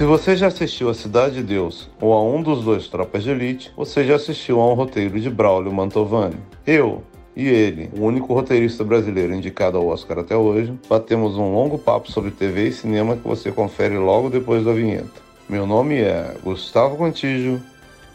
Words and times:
Se 0.00 0.06
você 0.06 0.34
já 0.34 0.46
assistiu 0.46 0.88
a 0.88 0.94
Cidade 0.94 1.34
de 1.34 1.42
Deus 1.42 1.90
ou 2.00 2.14
a 2.14 2.24
um 2.24 2.42
dos 2.42 2.64
dois 2.64 2.88
Tropas 2.88 3.22
de 3.22 3.28
Elite, 3.28 3.70
você 3.76 4.02
já 4.02 4.14
assistiu 4.14 4.58
a 4.58 4.66
um 4.66 4.72
roteiro 4.72 5.20
de 5.20 5.28
Braulio 5.28 5.70
Mantovani. 5.70 6.38
Eu, 6.66 7.04
e 7.36 7.46
ele, 7.46 7.90
o 7.94 8.06
único 8.06 8.32
roteirista 8.32 8.82
brasileiro 8.82 9.34
indicado 9.34 9.76
ao 9.76 9.88
Oscar 9.88 10.20
até 10.20 10.34
hoje, 10.34 10.72
batemos 10.88 11.36
um 11.36 11.52
longo 11.52 11.76
papo 11.76 12.10
sobre 12.10 12.30
TV 12.30 12.68
e 12.68 12.72
cinema 12.72 13.14
que 13.14 13.28
você 13.28 13.52
confere 13.52 13.98
logo 13.98 14.30
depois 14.30 14.64
da 14.64 14.72
vinheta. 14.72 15.20
Meu 15.46 15.66
nome 15.66 15.96
é 15.96 16.34
Gustavo 16.42 16.96
Contígio 16.96 17.62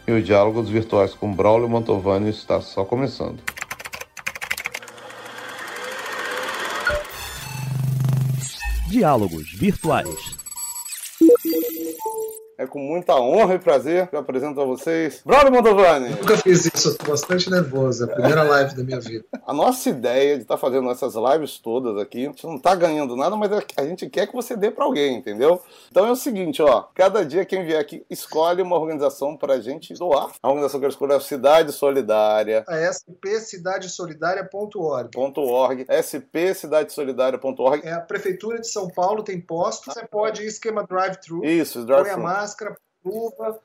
e 0.08 0.10
o 0.10 0.20
Diálogos 0.20 0.68
Virtuais 0.68 1.14
com 1.14 1.32
Braulio 1.32 1.68
Mantovani 1.68 2.30
está 2.30 2.60
só 2.60 2.84
começando. 2.84 3.38
Diálogos 8.88 9.52
Virtuais 9.52 10.45
é 12.58 12.66
com 12.66 12.78
muita 12.78 13.14
honra 13.16 13.54
e 13.54 13.58
prazer 13.58 14.08
que 14.08 14.16
eu 14.16 14.20
apresento 14.20 14.60
a 14.60 14.64
vocês 14.64 15.20
Braulio 15.24 15.52
Mantovani. 15.52 16.10
Nunca 16.10 16.36
fiz 16.38 16.66
isso, 16.66 16.90
estou 16.90 17.08
bastante 17.08 17.48
nervoso. 17.50 18.04
É 18.04 18.06
a 18.06 18.14
primeira 18.14 18.42
live 18.42 18.74
da 18.74 18.82
minha 18.82 19.00
vida. 19.00 19.24
A 19.46 19.52
nossa 19.52 19.90
ideia 19.90 20.36
de 20.36 20.42
estar 20.42 20.54
tá 20.54 20.60
fazendo 20.60 20.90
essas 20.90 21.14
lives 21.14 21.58
todas 21.58 21.98
aqui, 21.98 22.24
a 22.24 22.30
gente 22.30 22.46
não 22.46 22.56
está 22.56 22.74
ganhando 22.74 23.14
nada, 23.14 23.36
mas 23.36 23.52
a 23.76 23.84
gente 23.84 24.08
quer 24.08 24.26
que 24.26 24.34
você 24.34 24.56
dê 24.56 24.70
para 24.70 24.84
alguém, 24.84 25.16
entendeu? 25.16 25.60
Então 25.90 26.06
é 26.06 26.10
o 26.10 26.16
seguinte, 26.16 26.62
ó, 26.62 26.84
cada 26.94 27.22
dia 27.24 27.44
quem 27.44 27.64
vier 27.64 27.80
aqui 27.80 28.04
escolhe 28.08 28.62
uma 28.62 28.76
organização 28.76 29.36
para 29.36 29.54
a 29.54 29.60
gente 29.60 29.92
doar. 29.94 30.30
A 30.42 30.48
organização 30.48 30.80
que 30.80 30.86
eu 30.86 30.90
escolho 30.90 31.12
é 31.12 31.16
a 31.16 31.20
Cidade 31.20 31.72
Solidária. 31.72 32.64
A 32.66 32.78
spcidadesolidaria.org. 32.90 35.10
.org, 35.16 35.86
spcidadesolidaria.org. 36.02 37.86
É 37.86 37.92
a 37.92 38.00
Prefeitura 38.00 38.58
de 38.60 38.68
São 38.68 38.88
Paulo, 38.88 39.22
tem 39.22 39.40
postos, 39.40 39.94
você 39.94 40.06
pode 40.06 40.42
ir 40.42 40.46
esquema 40.46 40.84
drive-thru. 40.84 41.44
Isso, 41.44 41.84
drive-thru 41.84 42.45
máscara, 42.46 42.76
luva, 43.04 43.58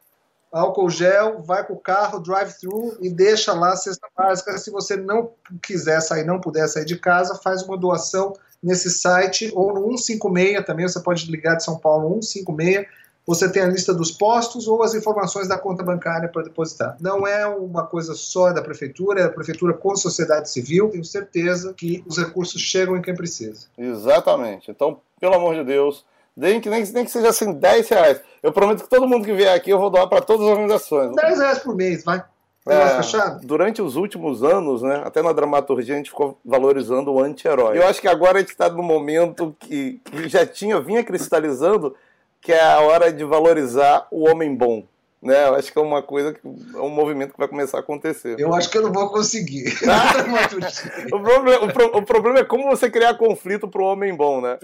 álcool 0.51 0.90
gel, 0.90 1.41
vai 1.43 1.65
com 1.65 1.74
o 1.74 1.79
carro, 1.79 2.20
drive-thru 2.20 2.98
e 2.99 3.10
deixa 3.10 3.54
lá 3.54 3.73
a 3.73 3.77
cesta 3.77 4.07
básica. 4.18 4.57
Se 4.57 4.71
você 4.71 4.98
não 4.98 5.32
quiser 5.62 6.01
sair, 6.01 6.26
não 6.26 6.41
puder 6.41 6.68
sair 6.68 6.85
de 6.85 6.98
casa, 6.98 7.35
faz 7.35 7.62
uma 7.62 7.77
doação 7.77 8.34
nesse 8.62 8.90
site 8.90 9.51
ou 9.54 9.73
no 9.73 9.98
156 9.98 10.65
também, 10.65 10.88
você 10.88 10.99
pode 10.99 11.29
ligar 11.29 11.55
de 11.55 11.63
São 11.63 11.77
Paulo 11.77 12.10
156. 12.21 12.88
Você 13.23 13.48
tem 13.48 13.62
a 13.62 13.68
lista 13.68 13.93
dos 13.93 14.12
postos 14.12 14.68
ou 14.68 14.82
as 14.82 14.95
informações 14.95 15.48
da 15.48 15.55
conta 15.55 15.84
bancária 15.84 16.27
para 16.27 16.41
depositar. 16.41 16.98
Não 16.99 17.27
é 17.27 17.45
uma 17.45 17.85
coisa 17.85 18.16
só 18.16 18.51
da 18.51 18.63
prefeitura, 18.63 19.21
é 19.21 19.23
a 19.26 19.29
prefeitura 19.29 19.76
com 19.76 19.95
sociedade 19.95 20.49
civil. 20.49 20.90
Tenho 20.90 21.05
certeza 21.05 21.71
que 21.71 22.04
os 22.07 22.18
recursos 22.18 22.60
chegam 22.60 22.98
em 22.98 23.01
quem 23.01 23.13
precisa. 23.13 23.68
Exatamente. 23.77 24.71
Então, 24.71 24.99
pelo 25.20 25.35
amor 25.35 25.54
de 25.54 25.63
Deus, 25.63 26.04
nem 26.35 26.62
que, 26.62 26.70
nem, 26.70 26.84
nem 26.91 27.05
que 27.05 27.12
seja 27.12 27.29
assim 27.29 27.54
10 27.54 27.90
reais. 27.90 28.21
Eu 28.41 28.51
prometo 28.51 28.84
que 28.84 28.90
todo 28.90 29.07
mundo 29.07 29.26
que 29.26 29.34
vier 29.34 29.54
aqui 29.54 29.70
eu 29.70 29.79
vou 29.79 29.90
doar 29.90 30.07
para 30.07 30.21
todas 30.21 30.46
as 30.46 30.51
organizações. 30.51 31.15
10 31.15 31.40
reais 31.40 31.60
por 31.60 31.76
mês, 31.76 32.04
vai. 32.04 32.23
É, 32.68 33.40
durante 33.41 33.82
os 33.82 33.96
últimos 33.96 34.43
anos, 34.43 34.84
né, 34.84 35.01
até 35.04 35.20
na 35.23 35.34
dramaturgia 35.34 35.96
a 35.96 35.98
gente 35.98 36.12
ficou 36.12 36.40
valorizando 36.46 37.12
o 37.12 37.20
anti-herói. 37.20 37.79
Eu 37.79 37.88
acho 37.88 37.99
que 37.99 38.07
agora 38.07 38.38
a 38.38 38.40
gente 38.41 38.51
está 38.51 38.70
no 38.70 38.84
momento 38.84 39.55
que, 39.60 39.99
que 40.05 40.29
já 40.29 40.46
tinha, 40.46 40.79
vinha 40.79 41.04
cristalizando, 41.04 41.96
que 42.40 42.51
é 42.51 42.62
a 42.62 42.79
hora 42.82 43.12
de 43.12 43.23
valorizar 43.23 44.07
o 44.12 44.29
homem 44.29 44.55
bom. 44.55 44.84
Né? 45.22 45.48
Eu 45.48 45.55
acho 45.55 45.72
que 45.72 45.77
é 45.77 45.82
uma 45.82 46.02
coisa, 46.02 46.34
que, 46.34 46.40
é 46.48 46.80
um 46.82 46.90
movimento 46.90 47.34
que 47.34 47.38
vai 47.38 47.48
começar 47.48 47.77
a 47.77 47.82
acontecer. 47.82 48.40
Eu 48.40 48.54
acho 48.55 48.72
que 48.72 48.77
eu 48.77 48.82
não 48.82 48.91
vou 48.91 49.10
conseguir. 49.10 49.66
o, 51.13 51.22
problema, 51.22 51.66
o, 51.66 51.74
pro, 51.74 51.98
o, 51.98 52.05
problema 52.05 52.40
é 52.40 52.44
como 52.44 52.68
você 52.68 52.90
criar 52.90 53.13
conflito 53.16 53.68
pro 53.68 53.84
homem 53.84 54.16
bom, 54.16 54.41
né? 54.41 54.58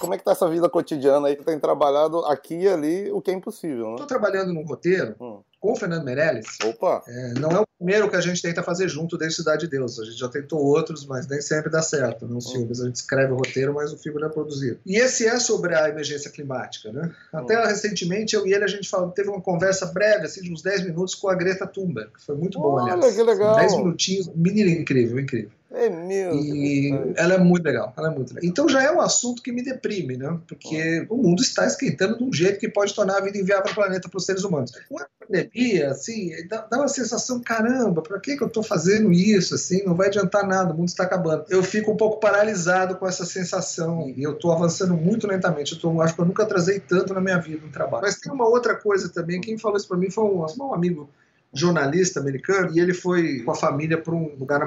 Como 0.00 0.14
é 0.14 0.18
que 0.18 0.24
tá 0.24 0.32
essa 0.32 0.48
vida 0.48 0.70
cotidiana 0.70 1.28
aí? 1.28 1.36
que 1.36 1.44
tem 1.44 1.58
trabalhado 1.58 2.24
aqui 2.26 2.54
e 2.54 2.68
ali, 2.68 3.10
o 3.12 3.20
que 3.20 3.30
é 3.30 3.34
impossível, 3.34 3.90
né? 3.90 3.96
Tô 3.98 4.06
trabalhando 4.06 4.54
num 4.54 4.64
roteiro 4.64 5.14
hum 5.20 5.42
com 5.60 5.72
o 5.72 5.76
Fernando 5.76 6.04
Meirelles. 6.04 6.56
Opa! 6.64 7.02
É, 7.06 7.34
não 7.38 7.50
é 7.50 7.60
o 7.60 7.66
primeiro 7.78 8.08
que 8.08 8.16
a 8.16 8.20
gente 8.20 8.40
tenta 8.40 8.62
fazer 8.62 8.88
junto 8.88 9.18
desde 9.18 9.36
Cidade 9.36 9.66
de 9.66 9.70
Deus. 9.70 10.00
A 10.00 10.04
gente 10.04 10.18
já 10.18 10.28
tentou 10.28 10.58
outros, 10.58 11.06
mas 11.06 11.28
nem 11.28 11.40
sempre 11.40 11.70
dá 11.70 11.82
certo. 11.82 12.26
Não 12.26 12.38
os 12.38 12.50
filmes. 12.50 12.80
A 12.80 12.86
gente 12.86 12.96
escreve 12.96 13.32
o 13.32 13.36
roteiro, 13.36 13.74
mas 13.74 13.92
o 13.92 13.98
filme 13.98 14.20
não 14.20 14.28
é 14.28 14.30
produzido. 14.30 14.78
E 14.86 14.96
esse 14.96 15.26
é 15.26 15.38
sobre 15.38 15.74
a 15.74 15.88
emergência 15.88 16.30
climática. 16.30 16.90
Né? 16.90 17.14
Até 17.32 17.62
recentemente, 17.66 18.34
eu 18.34 18.46
e 18.46 18.54
ele, 18.54 18.64
a 18.64 18.68
gente 18.68 18.88
falou, 18.88 19.10
teve 19.10 19.28
uma 19.28 19.40
conversa 19.40 19.86
breve, 19.86 20.24
assim, 20.24 20.40
de 20.40 20.52
uns 20.52 20.62
10 20.62 20.84
minutos, 20.84 21.14
com 21.14 21.28
a 21.28 21.34
Greta 21.34 21.66
Thunberg, 21.66 22.10
que 22.12 22.24
foi 22.24 22.36
muito 22.36 22.58
bom, 22.58 22.74
Olha, 22.74 22.94
aliás. 22.94 23.14
que 23.14 23.22
legal! 23.22 23.56
10 23.56 23.76
minutinhos. 23.76 24.30
Menina 24.34 24.70
incrível, 24.70 25.18
incrível. 25.20 25.59
É 25.72 25.88
mesmo. 25.88 26.40
E 26.40 26.90
ela 27.16 27.34
é 27.34 27.38
muito 27.38 27.64
legal, 27.64 27.92
ela 27.96 28.08
é 28.08 28.14
muito 28.14 28.34
legal. 28.34 28.50
Então 28.50 28.68
já 28.68 28.82
é 28.82 28.90
um 28.90 29.00
assunto 29.00 29.40
que 29.40 29.52
me 29.52 29.62
deprime, 29.62 30.16
né? 30.16 30.36
Porque 30.48 31.06
o 31.08 31.16
mundo 31.16 31.42
está 31.42 31.64
esquentando 31.64 32.18
de 32.18 32.24
um 32.24 32.32
jeito 32.32 32.58
que 32.58 32.68
pode 32.68 32.92
tornar 32.92 33.18
a 33.18 33.20
vida 33.20 33.38
inviável 33.38 33.62
para 33.64 33.72
o 33.72 33.74
planeta 33.76 34.08
para 34.08 34.18
os 34.18 34.26
seres 34.26 34.42
humanos. 34.42 34.72
Uma 34.90 35.06
pandemia, 35.20 35.90
assim, 35.90 36.32
dá, 36.48 36.66
dá 36.68 36.78
uma 36.78 36.88
sensação, 36.88 37.40
caramba, 37.40 38.02
para 38.02 38.18
que, 38.18 38.36
que 38.36 38.42
eu 38.42 38.48
estou 38.48 38.64
fazendo 38.64 39.12
isso? 39.12 39.54
Assim, 39.54 39.84
não 39.84 39.94
vai 39.94 40.08
adiantar 40.08 40.44
nada, 40.44 40.74
o 40.74 40.76
mundo 40.76 40.88
está 40.88 41.04
acabando. 41.04 41.44
Eu 41.48 41.62
fico 41.62 41.92
um 41.92 41.96
pouco 41.96 42.18
paralisado 42.18 42.96
com 42.96 43.06
essa 43.06 43.24
sensação 43.24 44.12
e 44.16 44.24
eu 44.24 44.32
estou 44.32 44.50
avançando 44.50 44.94
muito 44.94 45.28
lentamente. 45.28 45.74
Eu 45.74 45.78
tô, 45.78 46.00
acho 46.00 46.16
que 46.16 46.20
eu 46.20 46.26
nunca 46.26 46.42
atrasei 46.42 46.80
tanto 46.80 47.14
na 47.14 47.20
minha 47.20 47.38
vida 47.38 47.64
no 47.64 47.70
trabalho. 47.70 48.02
Mas 48.02 48.18
tem 48.18 48.32
uma 48.32 48.48
outra 48.48 48.74
coisa 48.74 49.08
também, 49.08 49.40
quem 49.40 49.56
falou 49.56 49.76
isso 49.76 49.86
para 49.86 49.96
mim 49.96 50.10
foi 50.10 50.24
um, 50.24 50.44
um 50.44 50.74
amigo 50.74 51.08
jornalista 51.52 52.20
americano 52.20 52.70
e 52.74 52.80
ele 52.80 52.94
foi 52.94 53.40
com 53.40 53.50
a 53.50 53.56
família 53.56 54.00
para 54.00 54.14
um 54.14 54.34
lugar 54.38 54.62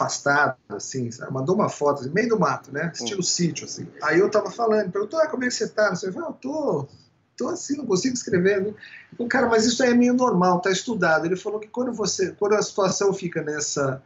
afastado, 0.00 0.56
assim, 0.68 1.10
sabe? 1.10 1.32
mandou 1.32 1.54
uma 1.54 1.68
foto, 1.68 2.00
assim, 2.00 2.10
meio 2.10 2.30
do 2.30 2.38
mato, 2.38 2.72
né? 2.72 2.90
Estilo 2.94 3.20
hum. 3.20 3.24
sítio, 3.24 3.66
assim. 3.66 3.86
Aí 4.02 4.18
eu 4.18 4.30
tava 4.30 4.50
falando, 4.50 4.90
perguntou, 4.90 5.20
ah, 5.20 5.26
como 5.26 5.44
é 5.44 5.48
que 5.48 5.54
você 5.54 5.68
tá? 5.68 5.90
Você 5.90 6.10
falou, 6.10 6.28
ah, 6.28 6.32
eu 6.32 6.34
tô, 6.34 6.88
tô 7.36 7.48
assim, 7.48 7.76
não 7.76 7.86
consigo 7.86 8.14
escrever. 8.14 8.62
Né? 8.62 8.74
Eu, 9.18 9.26
cara, 9.26 9.48
mas 9.48 9.66
isso 9.66 9.82
aí 9.82 9.90
é 9.90 9.94
meio 9.94 10.14
normal, 10.14 10.60
tá 10.60 10.70
estudado. 10.70 11.26
Ele 11.26 11.36
falou 11.36 11.60
que 11.60 11.68
quando 11.68 11.92
você, 11.92 12.32
quando 12.32 12.54
a 12.54 12.62
situação 12.62 13.12
fica 13.12 13.42
nessa, 13.42 14.02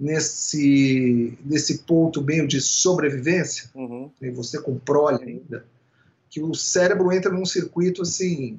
nesse, 0.00 1.38
nesse 1.44 1.78
ponto 1.78 2.22
meio 2.22 2.46
de 2.48 2.60
sobrevivência, 2.60 3.70
uhum. 3.74 4.10
e 4.20 4.30
você 4.30 4.60
com 4.60 4.78
prole 4.78 5.22
ainda, 5.22 5.66
que 6.30 6.42
o 6.42 6.54
cérebro 6.54 7.12
entra 7.12 7.30
num 7.30 7.44
circuito 7.44 8.02
assim, 8.02 8.58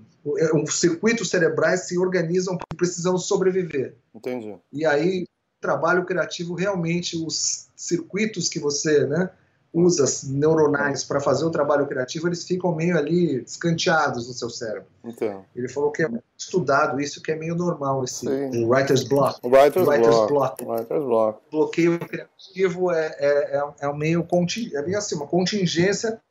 um 0.54 0.66
circuitos 0.66 1.30
cerebrais 1.30 1.82
se 1.82 1.98
organizam 1.98 2.58
precisam 2.78 3.18
sobreviver. 3.18 3.96
Entendi. 4.14 4.56
E 4.72 4.86
aí 4.86 5.26
trabalho 5.60 6.06
criativo, 6.06 6.54
realmente 6.54 7.18
os 7.18 7.68
circuitos 7.76 8.50
que 8.50 8.60
você 8.60 9.06
né, 9.06 9.30
usa 9.76 10.06
neuronais 10.32 11.04
para 11.04 11.20
fazer 11.20 11.44
o 11.44 11.50
trabalho 11.50 11.86
criativo, 11.86 12.28
eles 12.28 12.46
ficam 12.46 12.74
meio 12.74 12.98
ali 12.98 13.44
escanteados 13.44 14.28
no 14.28 14.34
seu 14.34 14.50
cérebro. 14.50 14.88
Então. 15.04 15.44
Ele 15.54 15.68
falou 15.68 15.92
que 15.92 16.04
é 16.04 16.10
estudado 16.38 17.00
isso, 17.02 17.22
que 17.22 17.34
é 17.34 17.36
meio 17.36 17.56
normal 17.56 18.04
esse 18.04 18.26
writer's 18.26 19.04
block. 19.04 19.40
Writer's, 19.44 19.86
writer's 19.86 20.16
block. 20.28 20.64
block. 20.64 20.64
Writer's 20.64 21.04
block. 21.04 21.40
Bloqueio 21.52 22.00
criativo 22.00 22.92
é, 22.92 23.16
é, 23.20 23.58
é, 23.58 23.88
é 23.88 23.94
meio 23.94 24.26
é 24.74 24.82
meio 24.82 24.98
assim, 24.98 25.16
uma 25.16 25.28
contingência 25.28 26.22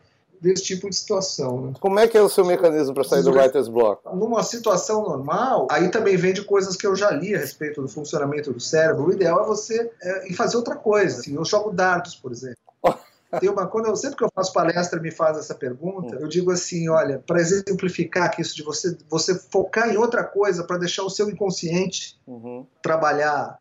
desse 0.44 0.62
tipo 0.62 0.88
de 0.90 0.94
situação. 0.94 1.60
Né? 1.60 1.72
Como 1.80 1.98
é 1.98 2.06
que 2.06 2.16
é 2.16 2.22
o 2.22 2.28
seu 2.28 2.44
mecanismo 2.44 2.92
para 2.92 3.04
sair 3.04 3.22
do 3.22 3.30
writer's 3.30 3.68
block? 3.68 4.02
Numa 4.14 4.42
situação 4.42 5.02
normal, 5.02 5.66
aí 5.70 5.88
também 5.88 6.16
vem 6.16 6.34
de 6.34 6.44
coisas 6.44 6.76
que 6.76 6.86
eu 6.86 6.94
já 6.94 7.10
li 7.10 7.34
a 7.34 7.38
respeito 7.38 7.80
do 7.80 7.88
funcionamento 7.88 8.52
do 8.52 8.60
cérebro. 8.60 9.06
O 9.06 9.12
ideal 9.12 9.42
é 9.42 9.46
você 9.46 9.90
é, 10.02 10.32
fazer 10.34 10.56
outra 10.56 10.76
coisa. 10.76 11.20
Assim, 11.20 11.34
eu 11.34 11.44
jogo 11.44 11.72
dardos, 11.72 12.14
por 12.14 12.30
exemplo. 12.30 12.58
Tem 13.40 13.48
uma, 13.48 13.66
quando 13.66 13.86
eu, 13.86 13.96
sempre 13.96 14.16
que 14.16 14.22
eu 14.22 14.30
faço 14.32 14.52
palestra 14.52 15.00
me 15.00 15.10
faz 15.10 15.36
essa 15.36 15.54
pergunta, 15.56 16.16
eu 16.20 16.28
digo 16.28 16.52
assim, 16.52 16.88
olha, 16.88 17.20
para 17.26 17.40
exemplificar 17.40 18.30
que 18.30 18.40
isso 18.40 18.54
de 18.54 18.62
você, 18.62 18.96
você 19.08 19.34
focar 19.34 19.88
em 19.88 19.96
outra 19.96 20.22
coisa 20.22 20.62
para 20.62 20.78
deixar 20.78 21.02
o 21.02 21.10
seu 21.10 21.28
inconsciente 21.28 22.16
uhum. 22.28 22.64
trabalhar 22.80 23.58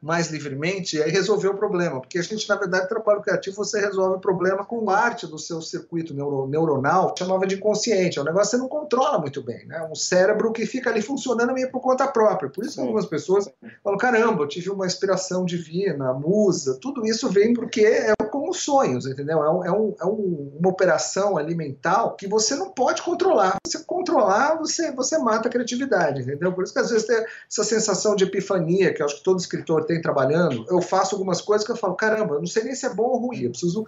mais 0.00 0.28
livremente, 0.30 1.02
aí 1.02 1.10
resolver 1.10 1.48
o 1.48 1.54
problema. 1.56 2.00
Porque 2.00 2.18
a 2.18 2.22
gente, 2.22 2.48
na 2.48 2.56
verdade, 2.56 2.88
trabalho 2.88 3.22
criativo, 3.22 3.56
você 3.56 3.80
resolve 3.80 4.16
o 4.16 4.20
problema 4.20 4.64
com 4.64 4.84
parte 4.84 5.26
do 5.26 5.38
seu 5.38 5.60
circuito 5.60 6.14
neuro, 6.14 6.46
neuronal, 6.46 7.14
chamava 7.18 7.46
de 7.46 7.56
inconsciente. 7.56 8.18
É 8.18 8.22
um 8.22 8.24
negócio 8.24 8.50
que 8.50 8.56
você 8.56 8.62
não 8.62 8.68
controla 8.68 9.18
muito 9.18 9.42
bem, 9.42 9.66
né? 9.66 9.86
Um 9.90 9.94
cérebro 9.94 10.52
que 10.52 10.66
fica 10.66 10.90
ali 10.90 11.02
funcionando 11.02 11.52
meio 11.52 11.70
por 11.70 11.80
conta 11.80 12.06
própria. 12.06 12.50
Por 12.50 12.64
isso 12.64 12.74
que 12.74 12.80
algumas 12.80 13.06
pessoas 13.06 13.48
falam, 13.82 13.98
caramba, 13.98 14.42
eu 14.42 14.48
tive 14.48 14.70
uma 14.70 14.86
inspiração 14.86 15.44
divina, 15.44 16.12
musa, 16.12 16.78
tudo 16.80 17.06
isso 17.06 17.28
vem 17.28 17.52
porque 17.54 17.80
é 17.80 18.14
como 18.30 18.52
sonhos, 18.52 19.06
entendeu? 19.06 19.42
É, 19.42 19.50
um, 19.50 19.64
é, 19.64 19.72
um, 19.72 19.94
é 20.00 20.04
um, 20.04 20.52
uma 20.58 20.68
operação 20.68 21.36
ali 21.36 21.54
mental 21.54 22.16
que 22.16 22.26
você 22.26 22.54
não 22.54 22.70
pode 22.70 23.02
controlar. 23.02 23.56
Você 23.66 23.78
controlar, 24.06 24.56
você, 24.56 24.92
você 24.92 25.18
mata 25.18 25.48
a 25.48 25.50
criatividade, 25.50 26.22
entendeu? 26.22 26.52
Por 26.52 26.62
isso 26.62 26.72
que 26.72 26.78
às 26.78 26.90
vezes 26.90 27.06
tem 27.06 27.16
essa 27.50 27.64
sensação 27.64 28.14
de 28.14 28.24
epifania 28.24 28.94
que 28.94 29.02
eu 29.02 29.06
acho 29.06 29.16
que 29.16 29.24
todo 29.24 29.38
escritor 29.38 29.84
tem 29.84 30.00
trabalhando. 30.00 30.64
Eu 30.70 30.80
faço 30.80 31.16
algumas 31.16 31.40
coisas 31.40 31.66
que 31.66 31.72
eu 31.72 31.76
falo, 31.76 31.94
caramba, 31.94 32.38
não 32.38 32.46
sei 32.46 32.62
nem 32.64 32.74
se 32.74 32.86
é 32.86 32.94
bom 32.94 33.04
ou 33.04 33.18
ruim. 33.18 33.42
Eu 33.42 33.50
preciso, 33.50 33.84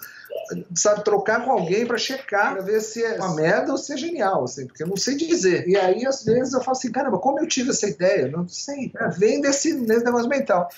sabe, 0.75 1.05
trocar 1.05 1.44
com 1.44 1.53
alguém 1.53 1.87
para 1.87 1.97
checar, 1.97 2.55
para 2.55 2.62
ver 2.62 2.81
se 2.81 3.03
é 3.03 3.17
uma 3.17 3.35
merda 3.35 3.73
ou 3.73 3.79
se 3.79 3.93
é 3.93 3.97
genial, 3.97 4.44
assim, 4.44 4.67
porque 4.67 4.82
eu 4.82 4.88
não 4.88 4.97
sei 4.97 5.17
dizer. 5.17 5.69
E 5.69 5.76
aí, 5.76 6.05
às 6.05 6.25
vezes, 6.25 6.53
eu 6.53 6.61
falo 6.61 6.76
assim, 6.76 6.91
caramba, 6.91 7.19
como 7.19 7.38
eu 7.38 7.47
tive 7.47 7.71
essa 7.71 7.88
ideia? 7.88 8.29
Não 8.29 8.49
sei. 8.49 8.91
É, 8.97 9.09
vem 9.09 9.41
desse, 9.41 9.75
desse 9.75 10.05
negócio 10.05 10.29
mental. 10.29 10.69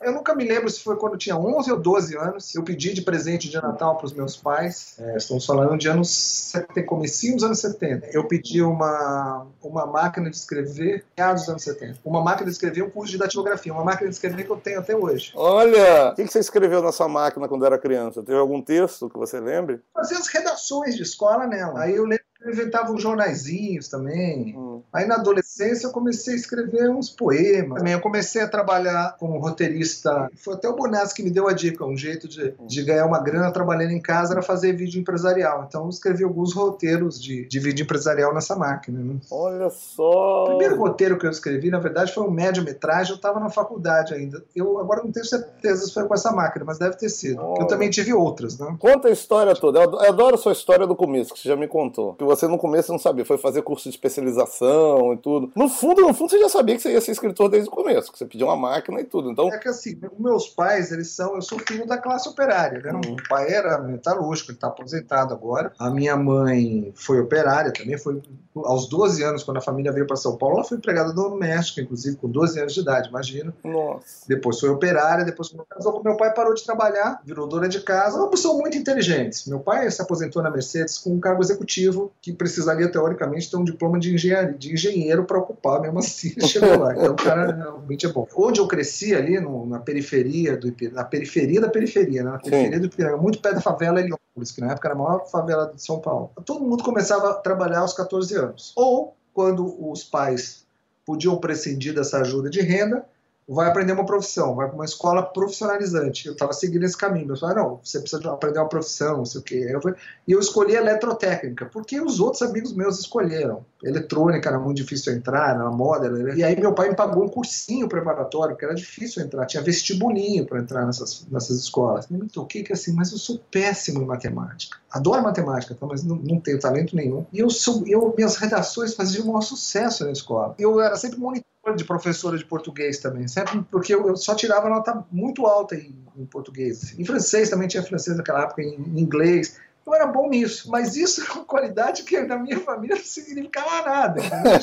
Eu 0.00 0.12
nunca 0.12 0.34
me 0.34 0.44
lembro 0.44 0.70
se 0.70 0.80
foi 0.80 0.96
quando 0.96 1.14
eu 1.14 1.18
tinha 1.18 1.36
11 1.36 1.72
ou 1.72 1.80
12 1.80 2.16
anos. 2.16 2.54
Eu 2.54 2.62
pedi 2.62 2.92
de 2.92 3.02
presente 3.02 3.48
de 3.48 3.56
Natal 3.56 3.96
para 3.96 4.06
os 4.06 4.12
meus 4.12 4.36
pais. 4.36 4.94
É, 4.98 5.16
estamos 5.16 5.44
falando 5.44 5.76
de 5.76 5.88
anos 5.88 6.10
70, 6.10 6.82
comecinho 6.84 7.34
dos 7.34 7.44
anos 7.44 7.60
70. 7.60 8.08
Eu 8.12 8.26
pedi 8.26 8.51
uma, 8.60 9.46
uma 9.62 9.86
máquina 9.86 10.28
de 10.28 10.36
escrever, 10.36 11.04
meados 11.16 11.42
dos 11.42 11.50
anos 11.50 11.62
70. 11.62 12.00
Uma 12.04 12.22
máquina 12.22 12.46
de 12.46 12.52
escrever, 12.52 12.82
um 12.82 12.90
curso 12.90 13.12
de 13.12 13.18
datilografia. 13.18 13.72
Uma 13.72 13.84
máquina 13.84 14.10
de 14.10 14.14
escrever 14.14 14.44
que 14.44 14.50
eu 14.50 14.56
tenho 14.56 14.80
até 14.80 14.94
hoje. 14.96 15.32
Olha! 15.34 16.10
O 16.10 16.14
que 16.14 16.26
você 16.26 16.40
escreveu 16.40 16.82
na 16.82 16.92
sua 16.92 17.08
máquina 17.08 17.48
quando 17.48 17.64
era 17.64 17.78
criança? 17.78 18.22
Teve 18.22 18.38
algum 18.38 18.60
texto 18.60 19.08
que 19.08 19.16
você 19.16 19.40
lembre? 19.40 19.80
Fazia 19.94 20.18
as 20.18 20.26
redações 20.26 20.96
de 20.96 21.02
escola 21.02 21.46
nela. 21.46 21.80
Aí 21.80 21.94
eu 21.94 22.04
lembro 22.04 22.21
inventava 22.50 22.92
uns 22.92 23.02
jornaizinhos 23.02 23.88
também. 23.88 24.56
Hum. 24.56 24.82
Aí 24.92 25.06
na 25.06 25.16
adolescência 25.16 25.86
eu 25.86 25.90
comecei 25.90 26.34
a 26.34 26.36
escrever 26.36 26.90
uns 26.90 27.10
poemas. 27.10 27.78
Também 27.78 27.92
eu 27.92 28.00
comecei 28.00 28.42
a 28.42 28.48
trabalhar 28.48 29.16
como 29.18 29.38
roteirista. 29.38 30.30
Foi 30.36 30.54
até 30.54 30.68
o 30.68 30.76
Bonassi 30.76 31.14
que 31.14 31.22
me 31.22 31.30
deu 31.30 31.48
a 31.48 31.52
dica, 31.52 31.84
um 31.84 31.96
jeito 31.96 32.28
de, 32.28 32.54
hum. 32.58 32.66
de 32.66 32.82
ganhar 32.82 33.06
uma 33.06 33.20
grana 33.20 33.50
trabalhando 33.52 33.92
em 33.92 34.00
casa 34.00 34.34
era 34.34 34.42
fazer 34.42 34.72
vídeo 34.72 35.00
empresarial. 35.00 35.64
Então 35.68 35.84
eu 35.84 35.88
escrevi 35.88 36.24
alguns 36.24 36.54
roteiros 36.54 37.20
de, 37.20 37.46
de 37.46 37.60
vídeo 37.60 37.84
empresarial 37.84 38.34
nessa 38.34 38.56
máquina. 38.56 38.98
Né? 38.98 39.16
Olha 39.30 39.70
só! 39.70 40.44
O 40.44 40.46
primeiro 40.48 40.76
roteiro 40.78 41.18
que 41.18 41.26
eu 41.26 41.30
escrevi, 41.30 41.70
na 41.70 41.78
verdade, 41.78 42.12
foi 42.12 42.24
um 42.24 42.30
médio-metragem. 42.30 43.12
Eu 43.12 43.16
estava 43.16 43.40
na 43.40 43.50
faculdade 43.50 44.14
ainda. 44.14 44.44
Eu 44.54 44.78
agora 44.78 45.02
não 45.02 45.12
tenho 45.12 45.26
certeza 45.26 45.86
se 45.86 45.94
foi 45.94 46.06
com 46.06 46.14
essa 46.14 46.32
máquina, 46.32 46.64
mas 46.64 46.78
deve 46.78 46.96
ter 46.96 47.08
sido. 47.08 47.40
Eu 47.58 47.66
também 47.66 47.90
tive 47.90 48.12
outras, 48.12 48.58
né? 48.58 48.76
Conta 48.78 49.08
a 49.08 49.10
história 49.10 49.54
toda. 49.54 49.80
Eu 49.80 50.00
adoro 50.00 50.34
a 50.34 50.38
sua 50.38 50.52
história 50.52 50.86
do 50.86 50.96
começo, 50.96 51.32
que 51.34 51.40
você 51.40 51.48
já 51.48 51.56
me 51.56 51.68
contou. 51.68 52.14
Que 52.14 52.24
você 52.36 52.46
no 52.46 52.58
começo 52.58 52.92
não 52.92 52.98
sabia, 52.98 53.24
foi 53.24 53.38
fazer 53.38 53.62
curso 53.62 53.84
de 53.84 53.94
especialização 53.94 55.12
e 55.14 55.16
tudo. 55.16 55.50
No 55.54 55.68
fundo, 55.68 56.02
no 56.02 56.14
fundo, 56.14 56.30
você 56.30 56.38
já 56.38 56.48
sabia 56.48 56.76
que 56.76 56.82
você 56.82 56.92
ia 56.92 57.00
ser 57.00 57.12
escritor 57.12 57.48
desde 57.48 57.68
o 57.68 57.72
começo, 57.72 58.10
que 58.10 58.18
você 58.18 58.26
pediu 58.26 58.46
uma 58.46 58.56
máquina 58.56 59.00
e 59.00 59.04
tudo. 59.04 59.30
Então... 59.30 59.52
É 59.52 59.58
que 59.58 59.68
assim, 59.68 59.98
meus 60.18 60.48
pais, 60.48 60.92
eles 60.92 61.10
são, 61.10 61.34
eu 61.34 61.42
sou 61.42 61.58
filho 61.58 61.86
da 61.86 61.98
classe 61.98 62.28
operária. 62.28 62.80
Né? 62.80 62.92
Uhum. 62.92 63.14
O 63.14 63.28
pai 63.28 63.52
era 63.52 63.78
metalúrgico, 63.78 64.50
ele 64.50 64.56
está 64.56 64.68
aposentado 64.68 65.34
agora. 65.34 65.72
A 65.78 65.90
minha 65.90 66.16
mãe 66.16 66.92
foi 66.94 67.20
operária 67.20 67.72
também, 67.72 67.98
foi 67.98 68.20
aos 68.56 68.88
12 68.88 69.22
anos, 69.22 69.42
quando 69.42 69.58
a 69.58 69.60
família 69.60 69.92
veio 69.92 70.06
para 70.06 70.16
São 70.16 70.36
Paulo, 70.36 70.56
ela 70.56 70.64
foi 70.64 70.76
empregada 70.78 71.12
doméstica, 71.12 71.80
inclusive 71.80 72.16
com 72.16 72.28
12 72.28 72.60
anos 72.60 72.74
de 72.74 72.80
idade, 72.80 73.08
imagina. 73.08 73.54
Nossa. 73.64 74.24
Depois 74.28 74.60
foi 74.60 74.68
operária, 74.68 75.24
depois 75.24 75.48
quando 75.48 75.64
casou 75.66 75.92
com 75.92 76.02
meu 76.02 76.16
pai, 76.16 76.34
parou 76.34 76.54
de 76.54 76.64
trabalhar, 76.64 77.20
virou 77.24 77.46
dona 77.46 77.68
de 77.68 77.80
casa. 77.80 78.20
Ambos 78.20 78.40
são 78.40 78.58
muito 78.58 78.76
inteligentes. 78.76 79.46
Meu 79.46 79.60
pai 79.60 79.90
se 79.90 80.02
aposentou 80.02 80.42
na 80.42 80.50
Mercedes 80.50 80.98
com 80.98 81.10
um 81.10 81.20
cargo 81.20 81.42
executivo 81.42 82.12
que 82.20 82.32
precisaria, 82.32 82.90
teoricamente, 82.90 83.50
ter 83.50 83.56
um 83.56 83.64
diploma 83.64 83.98
de 83.98 84.14
engenharia, 84.14 84.52
de 84.52 84.72
engenheiro 84.72 85.24
para 85.24 85.38
ocupar, 85.38 85.80
mesmo 85.80 85.98
assim 85.98 86.34
chegou 86.40 86.78
lá. 86.78 86.92
Então 86.92 87.12
o 87.12 87.16
cara 87.16 87.54
realmente 87.54 88.06
é 88.06 88.08
bom. 88.08 88.26
Onde 88.36 88.60
eu 88.60 88.66
cresci 88.66 89.14
ali, 89.14 89.40
no, 89.40 89.66
na 89.66 89.78
periferia 89.78 90.56
do 90.56 90.72
na 90.92 91.04
periferia 91.04 91.60
da 91.60 91.68
periferia, 91.68 92.22
né? 92.22 92.30
na 92.30 92.38
periferia 92.38 92.74
Sim. 92.74 92.80
do 92.80 92.86
Ipiranga, 92.86 93.16
muito 93.16 93.40
perto 93.40 93.56
da 93.56 93.60
favela 93.60 94.00
Heliópolis, 94.00 94.50
que 94.52 94.60
na 94.60 94.72
época 94.72 94.88
era 94.88 94.94
a 94.94 94.98
maior 94.98 95.26
favela 95.26 95.72
de 95.74 95.82
São 95.82 96.00
Paulo. 96.00 96.30
Todo 96.44 96.64
mundo 96.64 96.82
começava 96.82 97.30
a 97.30 97.34
trabalhar 97.34 97.80
aos 97.80 97.92
14 97.92 98.34
anos. 98.36 98.41
Ou 98.76 99.16
quando 99.32 99.90
os 99.90 100.04
pais 100.04 100.64
podiam 101.04 101.38
prescindir 101.38 101.94
dessa 101.94 102.18
ajuda 102.18 102.48
de 102.48 102.60
renda, 102.60 103.04
vai 103.48 103.68
aprender 103.68 103.92
uma 103.92 104.06
profissão, 104.06 104.54
vai 104.54 104.66
para 104.66 104.74
uma 104.74 104.84
escola 104.84 105.22
profissionalizante. 105.22 106.26
Eu 106.26 106.32
estava 106.32 106.52
seguindo 106.52 106.84
esse 106.84 106.96
caminho. 106.96 107.30
Eu 107.30 107.36
falei, 107.36 107.56
não, 107.56 107.80
você 107.82 108.00
precisa 108.00 108.30
aprender 108.30 108.58
uma 108.58 108.68
profissão, 108.68 109.18
não 109.18 109.24
sei 109.24 109.40
o 109.40 109.44
quê. 109.44 109.66
Eu 109.68 109.80
e 110.26 110.32
eu 110.32 110.38
escolhi 110.38 110.74
eletrotécnica, 110.74 111.66
porque 111.66 112.00
os 112.00 112.20
outros 112.20 112.42
amigos 112.42 112.72
meus 112.72 113.00
escolheram. 113.00 113.64
Eletrônica 113.82 114.48
era 114.48 114.58
muito 114.58 114.76
difícil 114.76 115.12
entrar, 115.12 115.58
na 115.58 115.70
moda. 115.70 116.08
E 116.34 116.44
aí 116.44 116.58
meu 116.58 116.72
pai 116.72 116.90
me 116.90 116.96
pagou 116.96 117.24
um 117.24 117.28
cursinho 117.28 117.88
preparatório, 117.88 118.56
que 118.56 118.64
era 118.64 118.74
difícil 118.74 119.22
entrar. 119.22 119.44
Tinha 119.46 119.62
vestibulinho 119.62 120.46
para 120.46 120.60
entrar 120.60 120.86
nessas, 120.86 121.26
nessas 121.30 121.58
escolas. 121.58 122.08
Eu 122.10 122.18
me 122.18 122.28
toquei 122.28 122.62
que 122.62 122.72
assim, 122.72 122.92
mas 122.92 123.10
eu 123.10 123.18
sou 123.18 123.40
péssimo 123.50 124.02
em 124.02 124.06
matemática. 124.06 124.78
Adoro 124.90 125.22
matemática, 125.22 125.74
tá? 125.74 125.86
mas 125.86 126.04
não, 126.04 126.16
não 126.16 126.38
tenho 126.38 126.60
talento 126.60 126.94
nenhum. 126.94 127.26
E 127.32 127.40
eu 127.40 127.50
sou, 127.50 127.82
eu, 127.86 128.14
minhas 128.16 128.36
redações 128.36 128.94
faziam 128.94 129.24
um 129.24 129.28
maior 129.28 129.40
sucesso 129.40 130.04
na 130.04 130.12
escola. 130.12 130.54
Eu 130.58 130.80
era 130.80 130.96
sempre 130.96 131.18
monitor 131.18 131.51
de 131.76 131.84
professora 131.84 132.36
de 132.36 132.44
português 132.44 132.98
também, 132.98 133.28
sempre 133.28 133.64
porque 133.70 133.94
eu, 133.94 134.16
só 134.16 134.34
tirava 134.34 134.68
nota 134.68 135.04
muito 135.12 135.46
alta 135.46 135.76
em, 135.76 135.96
em, 136.16 136.26
português. 136.26 136.98
Em 136.98 137.04
francês 137.04 137.50
também 137.50 137.68
tinha 137.68 137.82
francês 137.82 138.16
naquela 138.16 138.42
época, 138.42 138.62
em, 138.62 138.74
em 138.74 139.00
inglês. 139.00 139.60
Eu 139.86 139.94
era 139.94 140.06
bom 140.06 140.28
nisso, 140.28 140.70
mas 140.70 140.96
isso 140.96 141.22
é 141.22 141.32
uma 141.32 141.44
qualidade 141.44 142.02
que 142.04 142.20
na 142.20 142.36
minha 142.36 142.58
família 142.60 142.96
não 142.96 143.04
significava 143.04 143.82
nada. 143.88 144.20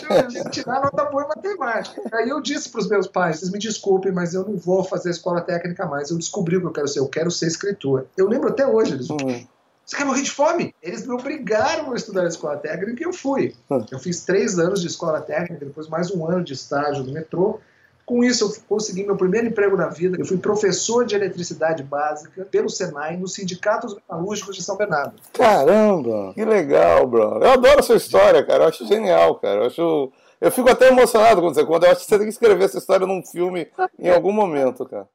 Eu 0.09 0.27
tinha 0.27 0.43
tirar 0.45 0.81
nota 0.81 1.05
boa 1.05 1.23
em 1.23 1.27
matemática. 1.27 2.01
Aí 2.13 2.29
eu 2.29 2.41
disse 2.41 2.69
para 2.69 2.79
os 2.79 2.89
meus 2.89 3.07
pais: 3.07 3.39
vocês 3.39 3.51
me 3.51 3.59
desculpem, 3.59 4.11
mas 4.11 4.33
eu 4.33 4.45
não 4.45 4.57
vou 4.57 4.83
fazer 4.83 5.09
escola 5.09 5.41
técnica 5.41 5.85
mais. 5.85 6.09
Eu 6.09 6.17
descobri 6.17 6.57
o 6.57 6.61
que 6.61 6.67
eu 6.67 6.71
quero 6.71 6.87
ser, 6.87 6.99
eu 6.99 7.07
quero 7.07 7.31
ser 7.31 7.47
escritor. 7.47 8.07
Eu 8.17 8.27
lembro 8.27 8.49
até 8.49 8.65
hoje 8.65 8.93
eles. 8.93 9.09
Uhum. 9.09 9.45
Você 9.89 9.97
quer 9.97 10.05
morrer 10.05 10.21
de 10.21 10.29
fome? 10.29 10.75
Eles 10.83 11.03
me 11.03 11.15
obrigaram 11.15 11.91
a 11.91 11.95
estudar 11.95 12.21
a 12.21 12.27
escola 12.27 12.55
técnica 12.57 13.01
e 13.01 13.07
eu 13.07 13.11
fui. 13.11 13.55
Hum. 13.71 13.83
Eu 13.91 13.97
fiz 13.97 14.23
três 14.23 14.59
anos 14.59 14.81
de 14.81 14.87
escola 14.87 15.19
técnica, 15.19 15.65
depois 15.65 15.87
mais 15.87 16.11
um 16.11 16.27
ano 16.27 16.43
de 16.43 16.53
estágio 16.53 17.03
no 17.03 17.11
metrô. 17.11 17.59
Com 18.05 18.23
isso, 18.23 18.45
eu 18.45 18.55
consegui 18.69 19.03
meu 19.03 19.17
primeiro 19.17 19.47
emprego 19.47 19.75
na 19.75 19.87
vida. 19.87 20.15
Eu 20.19 20.27
fui 20.27 20.37
professor 20.37 21.07
de 21.07 21.15
eletricidade 21.15 21.81
básica 21.81 22.45
pelo 22.45 22.69
Senai 22.69 23.17
no 23.17 23.27
Sindicato 23.27 23.87
dos 23.87 23.95
Metalúrgicos 23.95 24.55
de 24.55 24.61
São 24.61 24.77
Bernardo. 24.77 25.13
Caramba, 25.33 26.33
que 26.35 26.45
legal, 26.45 27.07
bro. 27.07 27.39
Eu 27.41 27.49
adoro 27.49 27.79
a 27.79 27.83
sua 27.83 27.97
história, 27.97 28.45
cara. 28.45 28.65
Eu 28.65 28.67
acho 28.67 28.85
genial, 28.85 29.39
cara. 29.39 29.61
Eu 29.61 29.65
acho 29.65 30.11
eu 30.41 30.51
fico 30.51 30.69
até 30.69 30.87
emocionado 30.87 31.41
quando 31.41 31.53
você 31.53 31.65
conta. 31.65 31.87
Eu 31.87 31.91
acho 31.91 32.01
que 32.01 32.07
você 32.07 32.17
tem 32.17 32.27
que 32.27 32.33
escrever 32.33 32.63
essa 32.63 32.77
história 32.77 33.05
num 33.05 33.23
filme 33.25 33.67
em 33.97 34.09
algum 34.09 34.31
momento, 34.31 34.85
cara. 34.85 35.07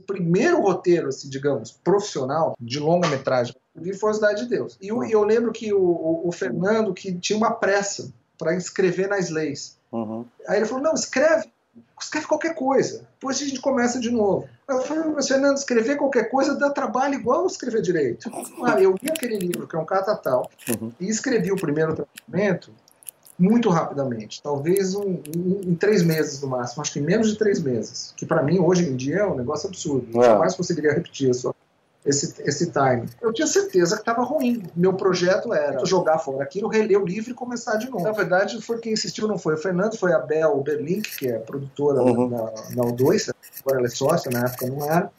O 0.00 0.02
primeiro 0.04 0.60
roteiro, 0.60 1.08
assim, 1.08 1.28
digamos, 1.28 1.70
profissional, 1.70 2.56
de 2.58 2.80
longa-metragem, 2.80 3.54
vi 3.76 3.94
foi 3.94 4.10
a 4.10 4.14
Cidade 4.14 4.42
de 4.42 4.48
Deus. 4.48 4.76
E 4.80 4.88
eu, 4.88 5.04
eu 5.04 5.22
lembro 5.22 5.52
que 5.52 5.72
o, 5.72 5.80
o, 5.80 6.28
o, 6.28 6.32
Fernando 6.32 6.92
que 6.92 7.12
tinha 7.12 7.36
uma 7.36 7.52
pressa 7.52 8.12
para 8.36 8.54
escrever 8.54 9.08
nas 9.08 9.30
leis. 9.30 9.78
Uhum. 9.92 10.24
Aí 10.48 10.58
ele 10.58 10.66
falou: 10.66 10.82
não, 10.82 10.94
escreve, 10.94 11.48
escreve 12.00 12.26
qualquer 12.26 12.54
coisa. 12.54 13.06
Depois 13.14 13.40
a 13.40 13.44
gente 13.44 13.60
começa 13.60 14.00
de 14.00 14.10
novo. 14.10 14.48
Eu 14.68 14.82
falei, 14.82 15.04
mas 15.12 15.28
Fernando, 15.28 15.56
escrever 15.56 15.96
qualquer 15.96 16.30
coisa 16.30 16.56
dá 16.56 16.70
trabalho 16.70 17.14
igual 17.14 17.46
escrever 17.46 17.82
direito. 17.82 18.30
Ah, 18.64 18.80
eu 18.80 18.94
li 19.00 19.08
aquele 19.08 19.38
livro, 19.38 19.66
que 19.66 19.74
é 19.74 19.78
um 19.78 19.86
catatal, 19.86 20.50
uhum. 20.68 20.92
e 21.00 21.08
escrevi 21.08 21.50
o 21.50 21.56
primeiro 21.56 21.94
tratamento 21.94 22.70
muito 23.40 23.70
rapidamente, 23.70 24.42
talvez 24.42 24.94
um, 24.94 25.18
um, 25.34 25.60
em 25.64 25.74
três 25.74 26.02
meses 26.02 26.42
no 26.42 26.48
máximo, 26.48 26.82
acho 26.82 26.92
que 26.92 26.98
em 26.98 27.02
menos 27.02 27.30
de 27.30 27.38
três 27.38 27.58
meses, 27.58 28.12
que 28.14 28.26
para 28.26 28.42
mim 28.42 28.58
hoje 28.58 28.86
em 28.86 28.94
dia 28.94 29.20
é 29.20 29.26
um 29.26 29.34
negócio 29.34 29.66
absurdo, 29.66 30.06
é. 30.20 30.26
jamais 30.26 30.54
conseguiria 30.54 30.92
repetir 30.92 31.30
isso, 31.30 31.54
esse, 32.04 32.34
esse 32.42 32.70
time. 32.70 33.08
Eu 33.20 33.32
tinha 33.32 33.46
certeza 33.46 33.96
que 33.96 34.02
estava 34.02 34.22
ruim. 34.22 34.62
Meu 34.76 34.92
projeto 34.94 35.54
era 35.54 35.84
jogar 35.86 36.18
fora 36.18 36.42
aquilo, 36.42 36.68
reler 36.68 37.00
o 37.00 37.06
livro 37.06 37.30
e 37.30 37.34
começar 37.34 37.76
de 37.76 37.90
novo. 37.90 38.04
Na 38.04 38.12
verdade, 38.12 38.60
foi 38.60 38.78
quem 38.78 38.92
insistiu, 38.92 39.26
não 39.26 39.38
foi 39.38 39.54
o 39.54 39.58
Fernando, 39.58 39.96
foi 39.96 40.12
a 40.12 40.18
Bel 40.18 40.62
Berlink, 40.62 41.18
que 41.18 41.28
é 41.28 41.38
produtora 41.38 42.02
uhum. 42.02 42.28
na, 42.28 42.44
na 42.44 42.90
U2, 42.90 43.32
agora 43.60 43.78
ela 43.78 43.86
é 43.86 43.90
sócia, 43.90 44.30
na 44.30 44.40
época 44.46 44.66
não 44.66 44.84
era. 44.84 45.10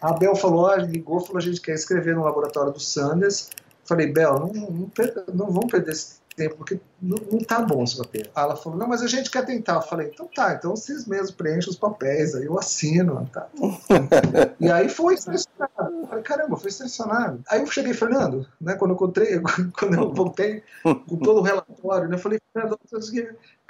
A 0.00 0.12
Bel 0.14 0.34
falou, 0.34 0.74
ligou, 0.76 1.20
falou, 1.20 1.38
a 1.38 1.42
gente 1.42 1.60
quer 1.60 1.74
escrever 1.74 2.14
no 2.14 2.24
laboratório 2.24 2.72
do 2.72 2.80
Sanders. 2.80 3.50
Falei, 3.84 4.10
Bel, 4.10 4.38
não, 4.38 4.48
não, 4.48 4.90
não 5.32 5.50
vamos 5.50 5.70
perder 5.70 5.92
esse 5.92 6.16
tempo, 6.36 6.56
porque 6.56 6.78
não, 7.00 7.16
não 7.32 7.38
tá 7.38 7.62
bom 7.62 7.82
esse 7.82 7.96
papel. 7.96 8.26
Ela 8.36 8.54
falou, 8.54 8.78
não, 8.78 8.86
mas 8.86 9.02
a 9.02 9.06
gente 9.06 9.30
quer 9.30 9.44
tentar. 9.44 9.76
Eu 9.76 9.82
falei, 9.82 10.10
então 10.12 10.28
tá, 10.32 10.54
então 10.54 10.76
vocês 10.76 11.06
mesmos 11.06 11.30
preenchem 11.30 11.70
os 11.70 11.76
papéis, 11.78 12.34
aí 12.34 12.44
eu 12.44 12.58
assino. 12.58 13.28
Tá. 13.32 13.48
e 14.60 14.70
aí 14.70 14.88
foi 14.88 15.16
selecionado. 15.16 15.96
Eu 16.02 16.06
falei, 16.06 16.22
caramba, 16.22 16.56
foi 16.56 16.70
selecionado. 16.70 17.42
Aí 17.48 17.60
eu 17.60 17.66
cheguei, 17.66 17.94
Fernando, 17.94 18.46
né, 18.60 18.74
quando 18.74 18.90
eu 18.90 18.96
encontrei, 18.96 19.40
quando 19.78 19.94
eu 19.94 20.12
voltei 20.12 20.62
com 20.82 21.16
todo 21.16 21.40
o 21.40 21.42
relatório, 21.42 22.08
né, 22.08 22.16
eu 22.16 22.20
falei, 22.20 22.38
Fernando, 22.52 22.78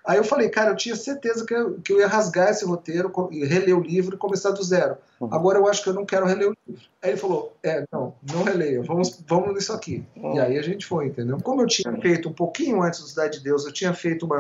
Aí 0.07 0.19
eu 0.19 0.25
falei, 0.25 0.49
cara, 0.49 0.71
eu 0.71 0.77
tinha 0.77 0.95
certeza 0.95 1.45
que 1.45 1.53
eu, 1.53 1.81
que 1.81 1.93
eu 1.93 1.99
ia 1.99 2.07
rasgar 2.07 2.49
esse 2.51 2.65
roteiro, 2.65 3.13
e 3.33 3.45
reler 3.45 3.77
o 3.77 3.83
livro 3.83 4.15
e 4.15 4.19
começar 4.19 4.53
do 4.53 4.63
zero. 4.63 4.97
Uhum. 5.21 5.29
Agora 5.33 5.59
eu 5.59 5.67
acho 5.67 5.83
que 5.83 5.89
eu 5.89 5.95
não 5.95 6.07
quero 6.07 6.27
reler 6.27 6.49
o 6.49 6.57
livro. 6.67 6.85
Aí 7.03 7.11
ele 7.11 7.17
falou, 7.17 7.57
é, 7.63 7.85
não, 7.93 8.15
não 8.33 8.45
releia, 8.45 8.81
vamos, 8.83 9.21
vamos 9.27 9.53
nisso 9.53 9.73
aqui. 9.73 10.05
Uhum. 10.17 10.37
E 10.37 10.41
aí 10.41 10.59
a 10.59 10.63
gente 10.63 10.87
foi, 10.87 11.07
entendeu? 11.07 11.39
Como 11.43 11.61
eu 11.61 11.67
tinha 11.67 11.93
feito 12.01 12.29
um 12.29 12.33
pouquinho 12.33 12.83
antes 12.83 13.01
do 13.01 13.09
Cidade 13.09 13.39
de 13.39 13.45
Deus, 13.45 13.67
eu 13.67 13.73
tinha 13.73 13.93
feito 13.93 14.25
uma 14.25 14.39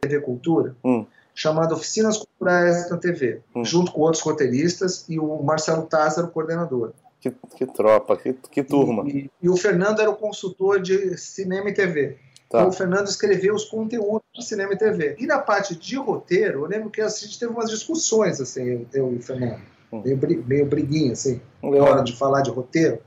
TV 0.00 0.20
Cultura, 0.20 0.76
uhum. 0.84 1.04
chamada 1.34 1.74
Oficinas 1.74 2.18
Culturais 2.18 2.88
na 2.88 2.96
TV, 2.96 3.40
hum. 3.56 3.64
junto 3.64 3.90
com 3.90 4.02
outros 4.02 4.22
roteiristas 4.22 5.04
e 5.08 5.18
o 5.18 5.42
Marcelo 5.42 5.82
Tázaro, 5.82 6.28
coordenador. 6.28 6.92
Que, 7.20 7.32
que 7.56 7.66
tropa, 7.66 8.16
que, 8.16 8.34
que 8.34 8.62
turma. 8.62 9.02
E, 9.08 9.18
e, 9.18 9.30
e, 9.42 9.48
o 9.48 9.56
Fernando 9.56 10.00
era 10.00 10.10
o 10.10 10.14
consultor 10.14 10.80
de 10.80 11.18
cinema 11.18 11.70
e 11.70 11.74
TV. 11.74 12.18
Tá. 12.56 12.66
O 12.66 12.72
Fernando 12.72 13.06
escreveu 13.06 13.54
os 13.54 13.64
conteúdos 13.64 14.22
de 14.34 14.44
cinema 14.44 14.72
e 14.72 14.78
TV. 14.78 15.16
E 15.18 15.26
na 15.26 15.38
parte 15.38 15.74
de 15.74 15.96
roteiro, 15.96 16.60
eu 16.60 16.66
lembro 16.66 16.90
que 16.90 17.00
a 17.00 17.08
gente 17.08 17.38
teve 17.38 17.52
umas 17.52 17.70
discussões, 17.70 18.40
assim, 18.40 18.86
eu 18.92 19.12
e 19.12 19.16
o 19.16 19.22
Fernando. 19.22 19.60
Hum. 19.92 20.02
Meio, 20.04 20.44
meio 20.44 20.66
briguinha, 20.66 21.12
assim, 21.12 21.40
na 21.62 21.84
hora 21.84 22.02
de 22.02 22.16
falar 22.16 22.42
de 22.42 22.50
roteiro 22.50 23.00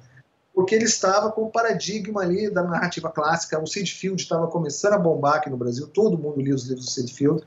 porque 0.59 0.75
ele 0.75 0.83
estava 0.83 1.31
com 1.31 1.43
o 1.43 1.49
paradigma 1.49 2.21
ali 2.21 2.49
da 2.49 2.61
narrativa 2.61 3.09
clássica. 3.09 3.57
O 3.61 3.65
Sid 3.65 3.93
Field 3.93 4.21
estava 4.21 4.45
começando 4.47 4.91
a 4.91 4.97
bombar 4.97 5.35
aqui 5.35 5.49
no 5.49 5.55
Brasil, 5.55 5.87
todo 5.87 6.17
mundo 6.17 6.41
lia 6.41 6.53
os 6.53 6.67
livros 6.67 6.85
do 6.85 6.91
Sid 6.91 7.13
Field. 7.13 7.43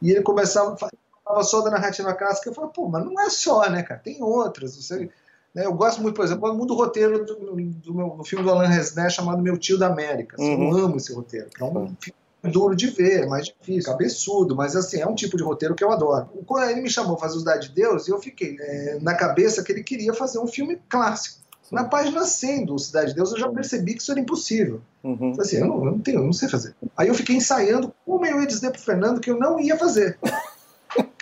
E 0.00 0.12
ele 0.12 0.22
começava 0.22 0.76
falava 0.76 1.44
só 1.44 1.60
da 1.62 1.72
narrativa 1.72 2.14
clássica. 2.14 2.50
Eu 2.50 2.54
falava, 2.54 2.72
pô, 2.72 2.88
mas 2.88 3.04
não 3.04 3.20
é 3.20 3.30
só, 3.30 3.68
né, 3.68 3.82
cara? 3.82 4.00
Tem 4.00 4.22
outras. 4.22 4.76
Você, 4.76 5.10
eu 5.54 5.72
gosto 5.74 6.00
muito, 6.00 6.14
por 6.14 6.24
exemplo, 6.24 6.54
muito 6.54 6.68
do 6.68 6.74
roteiro 6.74 7.24
do, 7.24 7.34
do, 7.34 7.94
meu, 7.94 8.10
do 8.10 8.24
filme 8.24 8.44
do 8.44 8.50
Alain 8.50 8.68
Resnais 8.68 9.12
chamado 9.12 9.42
Meu 9.42 9.58
Tio 9.58 9.78
da 9.78 9.86
América. 9.86 10.36
Assim, 10.36 10.54
uhum. 10.54 10.78
Eu 10.78 10.84
amo 10.86 10.96
esse 10.96 11.12
roteiro. 11.12 11.48
É 11.60 11.64
um 11.64 11.94
filme 12.00 12.16
duro 12.50 12.74
de 12.74 12.88
ver, 12.88 13.24
é 13.24 13.26
mais 13.26 13.46
difícil, 13.46 13.90
cabeçudo, 13.90 14.56
mas 14.56 14.74
assim, 14.74 15.00
é 15.00 15.06
um 15.06 15.14
tipo 15.14 15.36
de 15.36 15.42
roteiro 15.42 15.74
que 15.74 15.84
eu 15.84 15.92
adoro. 15.92 16.28
Quando 16.46 16.70
ele 16.70 16.80
me 16.80 16.90
chamou 16.90 17.16
para 17.16 17.28
fazer 17.28 17.36
o 17.36 17.40
Cidade 17.40 17.68
de 17.68 17.74
Deus, 17.74 18.08
eu 18.08 18.18
fiquei 18.18 18.56
é, 18.58 18.98
na 19.00 19.14
cabeça 19.14 19.62
que 19.62 19.70
ele 19.70 19.82
queria 19.82 20.12
fazer 20.14 20.38
um 20.38 20.46
filme 20.46 20.80
clássico. 20.88 21.42
Na 21.72 21.84
página 21.84 22.22
100 22.22 22.66
do 22.66 22.78
Cidade 22.78 23.10
de 23.10 23.14
Deus, 23.14 23.32
eu 23.32 23.38
já 23.38 23.48
percebi 23.48 23.94
que 23.94 24.02
isso 24.02 24.12
era 24.12 24.20
impossível. 24.20 24.82
Uhum. 25.02 25.32
Assim, 25.40 25.56
eu 25.56 25.66
não, 25.66 25.78
eu 25.78 25.92
não, 25.92 25.98
tenho, 25.98 26.18
eu 26.18 26.24
não 26.24 26.32
sei 26.32 26.46
fazer. 26.46 26.74
Aí 26.94 27.08
eu 27.08 27.14
fiquei 27.14 27.36
ensaiando 27.36 27.94
como 28.04 28.26
eu 28.26 28.40
ia 28.40 28.46
dizer 28.46 28.70
pro 28.70 28.80
Fernando 28.80 29.20
que 29.20 29.30
eu 29.30 29.38
não 29.38 29.58
ia 29.58 29.78
fazer. 29.78 30.18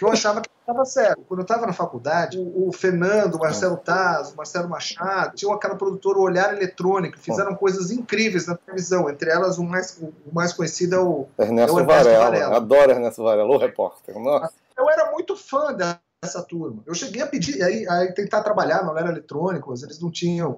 Que 0.01 0.05
eu 0.07 0.11
achava 0.11 0.41
que 0.41 0.49
estava 0.59 0.83
certo. 0.87 1.21
Quando 1.29 1.41
eu 1.41 1.43
estava 1.43 1.67
na 1.67 1.75
faculdade, 1.75 2.39
o, 2.39 2.69
o, 2.69 2.73
Fernando, 2.73 3.35
o 3.35 3.39
Marcelo 3.39 3.77
Taz, 3.77 4.33
o 4.33 4.37
Marcelo 4.37 4.67
Machado, 4.67 5.37
tinham 5.37 5.53
aquela 5.53 5.77
produtora 5.77 6.19
o 6.19 6.23
Olhar 6.23 6.57
Eletrônico, 6.57 7.19
fizeram 7.19 7.55
coisas 7.55 7.91
incríveis 7.91 8.47
na 8.47 8.57
televisão. 8.57 9.11
Entre 9.11 9.31
elas, 9.31 9.59
o 9.59 9.63
mais, 9.63 9.99
o 10.01 10.35
mais 10.35 10.55
conhecido 10.55 10.95
é 10.97 10.99
o 10.99 11.27
Ernesto, 11.39 11.73
é 11.73 11.75
o 11.75 11.81
Ernesto 11.81 12.05
Varela. 12.05 12.25
Varela. 12.25 12.57
Adoro 12.57 12.91
Ernesto 12.93 13.23
Varela, 13.23 13.51
o 13.51 13.59
repórter. 13.59 14.19
Nossa. 14.19 14.55
Eu 14.75 14.89
era 14.89 15.13
muito 15.13 15.37
fã 15.37 15.75
da 15.75 15.99
essa 16.23 16.43
turma. 16.43 16.83
Eu 16.87 16.95
cheguei 16.95 17.21
a 17.21 17.27
pedir, 17.27 17.63
aí, 17.63 17.87
aí 17.87 18.15
tentar 18.15 18.43
trabalhar, 18.43 18.83
não 18.83 18.97
era 18.97 19.11
eletrônico, 19.11 19.75
eles 19.75 20.01
não 20.01 20.11
tinham, 20.11 20.57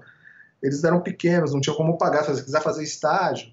eles 0.62 0.84
eram 0.84 1.00
pequenos, 1.00 1.52
não 1.52 1.60
tinham 1.60 1.76
como 1.76 1.98
pagar, 1.98 2.22
se 2.24 2.44
quiser 2.44 2.62
fazer 2.62 2.84
estágio. 2.84 3.52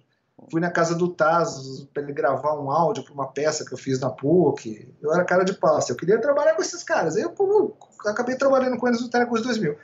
Fui 0.51 0.62
na 0.62 0.72
casa 0.72 0.96
do 0.96 1.10
Taz 1.10 1.88
para 1.93 2.03
ele 2.03 2.13
gravar 2.13 2.60
um 2.60 2.72
áudio 2.72 3.03
para 3.03 3.13
uma 3.13 3.27
peça 3.27 3.65
que 3.65 3.74
eu 3.74 3.77
fiz 3.77 4.00
na 4.00 4.10
PUC. 4.10 4.93
Eu 5.01 5.13
era 5.13 5.25
cara 5.25 5.43
de 5.43 5.53
pau, 5.53 5.75
assim, 5.75 5.93
eu 5.93 5.98
queria 5.98 6.19
trabalhar 6.19 6.55
com 6.55 6.62
esses 6.62 6.84
caras. 6.84 7.15
Aí 7.15 7.24
eu, 7.24 7.34
eu 7.39 7.77
acabei 8.05 8.36
trabalhando 8.36 8.77
com 8.77 8.88
eles 8.88 9.01
no 9.01 9.10
Telecos 9.10 9.41
2000. 9.41 9.75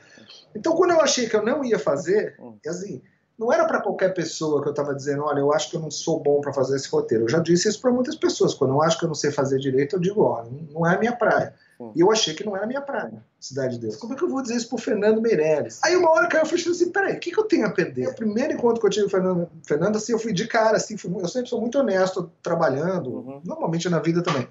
Então, 0.54 0.74
quando 0.74 0.92
eu 0.92 1.00
achei 1.00 1.28
que 1.28 1.36
eu 1.36 1.44
não 1.44 1.64
ia 1.64 1.78
fazer, 1.78 2.36
hum. 2.40 2.56
assim, 2.66 3.02
não 3.38 3.52
era 3.52 3.66
para 3.66 3.82
qualquer 3.82 4.14
pessoa 4.14 4.62
que 4.62 4.68
eu 4.68 4.72
estava 4.72 4.94
dizendo, 4.94 5.22
olha, 5.22 5.40
eu 5.40 5.52
acho 5.52 5.70
que 5.70 5.76
eu 5.76 5.80
não 5.80 5.90
sou 5.90 6.22
bom 6.22 6.40
para 6.40 6.52
fazer 6.52 6.76
esse 6.76 6.88
roteiro. 6.88 7.24
Eu 7.24 7.28
já 7.28 7.38
disse 7.38 7.68
isso 7.68 7.80
para 7.80 7.90
muitas 7.90 8.16
pessoas. 8.16 8.54
Quando 8.54 8.72
eu 8.72 8.82
acho 8.82 8.98
que 8.98 9.04
eu 9.04 9.08
não 9.08 9.14
sei 9.14 9.30
fazer 9.30 9.58
direito, 9.58 9.96
eu 9.96 10.00
digo, 10.00 10.22
ó, 10.22 10.44
não 10.72 10.86
é 10.86 10.94
a 10.94 10.98
minha 10.98 11.14
praia. 11.14 11.54
E 11.94 12.00
eu 12.00 12.10
achei 12.10 12.34
que 12.34 12.44
não 12.44 12.56
era 12.56 12.66
minha 12.66 12.80
praia, 12.80 13.22
Cidade 13.38 13.74
de 13.74 13.80
Deus. 13.80 13.96
Como 13.96 14.14
é 14.14 14.16
que 14.16 14.22
eu 14.22 14.28
vou 14.28 14.40
dizer 14.40 14.56
isso 14.56 14.68
pro 14.68 14.78
Fernando 14.78 15.20
Meirelles? 15.20 15.78
Aí 15.84 15.94
uma 15.94 16.10
hora 16.10 16.26
que 16.26 16.36
eu 16.36 16.46
fui 16.46 16.58
assim, 16.58 16.90
peraí, 16.90 17.16
o 17.16 17.20
que, 17.20 17.30
que 17.30 17.38
eu 17.38 17.44
tenho 17.44 17.66
a 17.66 17.70
perder? 17.70 18.08
O 18.08 18.14
primeiro 18.14 18.54
encontro 18.54 18.80
que 18.80 18.86
eu 18.86 18.90
tive 18.90 19.04
com 19.04 19.08
o 19.08 19.10
Fernando, 19.10 19.50
Fernando 19.66 19.96
assim, 19.96 20.12
eu 20.12 20.18
fui 20.18 20.32
de 20.32 20.46
cara, 20.46 20.76
assim, 20.76 20.96
fui, 20.96 21.12
eu 21.20 21.28
sempre 21.28 21.48
sou 21.48 21.60
muito 21.60 21.78
honesto 21.78 22.30
trabalhando, 22.42 23.10
uhum. 23.10 23.40
normalmente 23.44 23.88
na 23.88 23.98
vida 23.98 24.22
também. 24.22 24.48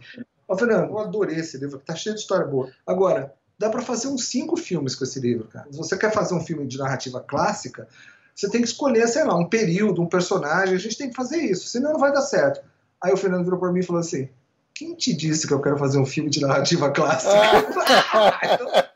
Ó, 0.48 0.56
Fernando, 0.56 0.90
eu 0.90 1.00
adorei 1.00 1.38
esse 1.38 1.58
livro, 1.58 1.80
tá 1.80 1.96
cheio 1.96 2.16
de 2.16 2.22
história 2.22 2.46
boa. 2.46 2.70
Agora, 2.86 3.34
dá 3.58 3.70
para 3.70 3.82
fazer 3.82 4.08
uns 4.08 4.28
cinco 4.28 4.56
filmes 4.56 4.96
com 4.96 5.04
esse 5.04 5.20
livro, 5.20 5.48
cara. 5.48 5.68
Se 5.72 5.78
você 5.78 5.98
quer 5.98 6.12
fazer 6.12 6.36
um 6.36 6.42
filme 6.42 6.68
de 6.68 6.78
narrativa 6.78 7.20
clássica, 7.20 7.88
você 8.36 8.50
tem 8.50 8.62
que 8.62 8.68
escolher, 8.68 9.08
sei 9.08 9.24
lá, 9.24 9.36
um 9.36 9.50
período, 9.50 10.02
um 10.02 10.08
personagem, 10.08 10.76
a 10.76 10.80
gente 10.80 10.98
tem 10.98 11.10
que 11.10 11.16
fazer 11.16 11.38
isso, 11.38 11.68
senão 11.68 11.94
não 11.94 12.00
vai 12.00 12.12
dar 12.12 12.22
certo. 12.22 12.62
Aí 13.02 13.14
o 13.14 13.18
Fernando 13.18 13.46
virou 13.46 13.60
para 13.60 13.72
mim 13.72 13.80
e 13.80 13.84
falou 13.84 14.02
assim: 14.02 14.30
quem 14.76 14.94
te 14.94 15.14
disse 15.14 15.48
que 15.48 15.54
eu 15.54 15.62
quero 15.62 15.78
fazer 15.78 15.98
um 15.98 16.06
filme 16.06 16.30
de 16.30 16.42
narrativa 16.42 16.92
clássica? 16.92 17.32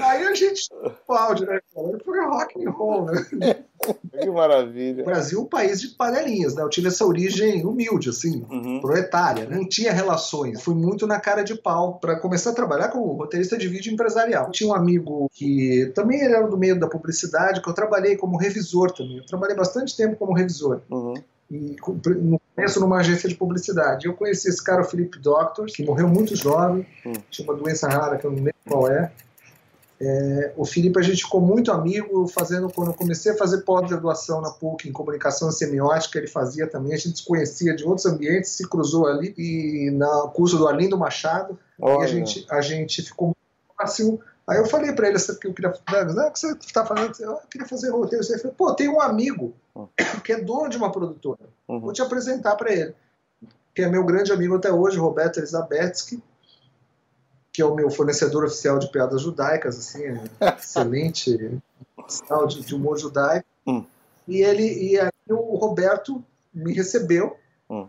Aí 0.00 0.24
a 0.24 0.34
gente 0.34 0.72
aplaude, 0.82 1.44
né? 1.44 1.60
Foi 2.02 2.24
rock 2.24 2.64
and 2.64 2.70
roll, 2.70 3.04
né? 3.04 3.26
Que 4.18 4.30
maravilha. 4.30 5.02
O 5.02 5.04
Brasil 5.04 5.38
é 5.38 5.42
um 5.42 5.46
país 5.46 5.82
de 5.82 5.88
panelinhas, 5.88 6.54
né? 6.54 6.62
Eu 6.62 6.70
tive 6.70 6.88
essa 6.88 7.04
origem 7.04 7.66
humilde, 7.66 8.08
assim, 8.08 8.42
uhum. 8.50 8.80
proletária? 8.80 9.46
Não 9.46 9.68
tinha 9.68 9.92
relações. 9.92 10.62
Fui 10.62 10.74
muito 10.74 11.06
na 11.06 11.20
cara 11.20 11.42
de 11.42 11.54
pau 11.54 11.98
para 11.98 12.18
começar 12.18 12.50
a 12.50 12.54
trabalhar 12.54 12.88
como 12.88 13.12
roteirista 13.12 13.58
de 13.58 13.68
vídeo 13.68 13.92
empresarial. 13.92 14.50
Tinha 14.50 14.70
um 14.70 14.74
amigo 14.74 15.28
que 15.30 15.92
também 15.94 16.22
era 16.22 16.46
do 16.46 16.56
meio 16.56 16.80
da 16.80 16.88
publicidade, 16.88 17.60
que 17.60 17.68
eu 17.68 17.74
trabalhei 17.74 18.16
como 18.16 18.38
revisor 18.38 18.92
também. 18.92 19.18
Eu 19.18 19.26
trabalhei 19.26 19.56
bastante 19.56 19.94
tempo 19.94 20.16
como 20.16 20.32
revisor. 20.32 20.80
Uhum 20.90 21.14
e 21.52 21.76
no 22.22 22.40
começo 22.56 22.80
numa 22.80 22.98
agência 22.98 23.28
de 23.28 23.34
publicidade. 23.34 24.06
Eu 24.06 24.14
conheci 24.14 24.48
esse 24.48 24.64
cara, 24.64 24.80
o 24.80 24.84
Felipe 24.84 25.18
Doctor, 25.18 25.66
que 25.66 25.84
morreu 25.84 26.08
muito 26.08 26.34
jovem, 26.34 26.86
hum. 27.04 27.12
tinha 27.30 27.46
uma 27.46 27.54
doença 27.54 27.86
rara 27.86 28.16
que 28.16 28.24
eu 28.24 28.30
não 28.30 28.38
lembro 28.38 28.54
qual 28.66 28.90
é. 28.90 29.12
é. 30.00 30.52
o 30.56 30.64
Felipe, 30.64 30.98
a 30.98 31.02
gente 31.02 31.24
ficou 31.24 31.42
muito 31.42 31.70
amigo, 31.70 32.26
fazendo 32.26 32.70
quando 32.70 32.88
eu 32.88 32.94
comecei 32.94 33.32
a 33.32 33.36
fazer 33.36 33.58
pós-graduação 33.58 34.40
na 34.40 34.50
PUC 34.50 34.88
em 34.88 34.92
comunicação 34.92 35.50
e 35.50 35.52
semiótica, 35.52 36.18
ele 36.18 36.26
fazia 36.26 36.66
também. 36.66 36.94
A 36.94 36.96
gente 36.98 37.18
se 37.18 37.26
conhecia 37.26 37.76
de 37.76 37.84
outros 37.84 38.06
ambientes, 38.06 38.52
se 38.52 38.66
cruzou 38.66 39.06
ali 39.06 39.34
e 39.36 39.90
no 39.90 40.30
curso 40.30 40.56
do 40.56 40.66
Arlindo 40.66 40.96
Machado, 40.96 41.58
a 42.00 42.06
gente, 42.06 42.46
a 42.50 42.62
gente 42.62 43.02
ficou 43.02 43.28
muito 43.28 43.76
próximo. 43.76 44.20
Aí 44.46 44.58
eu 44.58 44.66
falei 44.66 44.92
para 44.92 45.08
ele 45.08 45.18
que 45.18 45.46
eu 45.46 45.54
queria, 45.54 45.72
não, 46.14 46.30
que 46.30 46.38
você 46.38 46.52
está 46.52 46.84
fazendo, 46.84 47.14
eu 47.20 47.36
queria 47.48 47.66
fazer 47.66 47.90
roteiro. 47.90 48.24
Ele 48.28 48.38
falou, 48.38 48.54
pô, 48.56 48.74
tem 48.74 48.88
um 48.88 49.00
amigo 49.00 49.54
que 50.24 50.32
é 50.32 50.40
dono 50.40 50.68
de 50.68 50.76
uma 50.76 50.90
produtora. 50.90 51.48
Uhum. 51.68 51.80
Vou 51.80 51.92
te 51.92 52.02
apresentar 52.02 52.56
para 52.56 52.72
ele. 52.72 52.94
Que 53.74 53.82
é 53.82 53.88
meu 53.88 54.04
grande 54.04 54.32
amigo 54.32 54.56
até 54.56 54.72
hoje, 54.72 54.98
Roberto 54.98 55.38
Elizabetsky, 55.38 56.22
que 57.52 57.62
é 57.62 57.64
o 57.64 57.74
meu 57.74 57.90
fornecedor 57.90 58.44
oficial 58.44 58.78
de 58.78 58.90
piadas 58.90 59.22
judaicas, 59.22 59.78
assim, 59.78 60.04
é 60.04 60.18
excelente 60.58 61.36
de, 61.38 62.60
de 62.64 62.74
humor 62.74 62.98
judaico. 62.98 63.46
Uhum. 63.66 63.86
E 64.26 64.42
ele 64.42 64.90
e 64.90 64.98
aí 64.98 65.10
o 65.28 65.56
Roberto 65.56 66.22
me 66.52 66.72
recebeu, 66.74 67.36
uhum. 67.68 67.88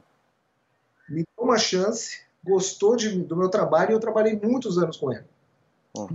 me 1.10 1.24
deu 1.24 1.46
uma 1.46 1.58
chance, 1.58 2.22
gostou 2.44 2.96
de, 2.96 3.10
do 3.24 3.36
meu 3.36 3.50
trabalho 3.50 3.92
e 3.92 3.94
eu 3.94 4.00
trabalhei 4.00 4.40
muitos 4.42 4.78
anos 4.78 4.98
com 4.98 5.12
ele. 5.12 5.26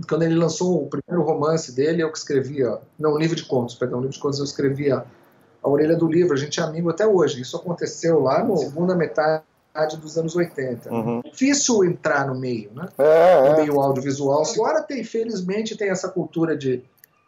Quando 0.07 0.23
ele 0.23 0.35
lançou 0.35 0.83
o 0.83 0.87
primeiro 0.87 1.25
romance 1.25 1.71
dele, 1.71 2.03
eu 2.03 2.11
que 2.11 2.17
escrevia, 2.17 2.79
não, 2.99 3.17
livro 3.17 3.35
de 3.35 3.45
contos, 3.45 3.75
perdão, 3.75 3.99
livro 3.99 4.13
de 4.13 4.19
contos, 4.19 4.39
eu 4.39 4.45
escrevia 4.45 5.05
a 5.63 5.69
orelha 5.69 5.95
do 5.95 6.05
livro, 6.05 6.33
a 6.33 6.37
gente 6.37 6.59
é 6.59 6.63
amigo 6.63 6.89
até 6.89 7.07
hoje. 7.07 7.41
Isso 7.41 7.55
aconteceu 7.55 8.19
lá 8.19 8.43
na 8.43 8.57
segunda 8.57 8.93
metade 8.93 9.43
dos 10.01 10.17
anos 10.17 10.35
80. 10.35 10.93
Uhum. 10.93 11.21
Difícil 11.21 11.85
entrar 11.85 12.27
no 12.27 12.37
meio, 12.37 12.71
né? 12.73 12.89
É, 12.97 13.41
no 13.41 13.47
é. 13.47 13.61
meio 13.61 13.79
audiovisual. 13.79 14.43
Agora 14.53 14.81
tem, 14.81 15.01
felizmente, 15.03 15.77
tem 15.77 15.89
essa 15.89 16.09
cultura 16.09 16.57
de, 16.57 16.83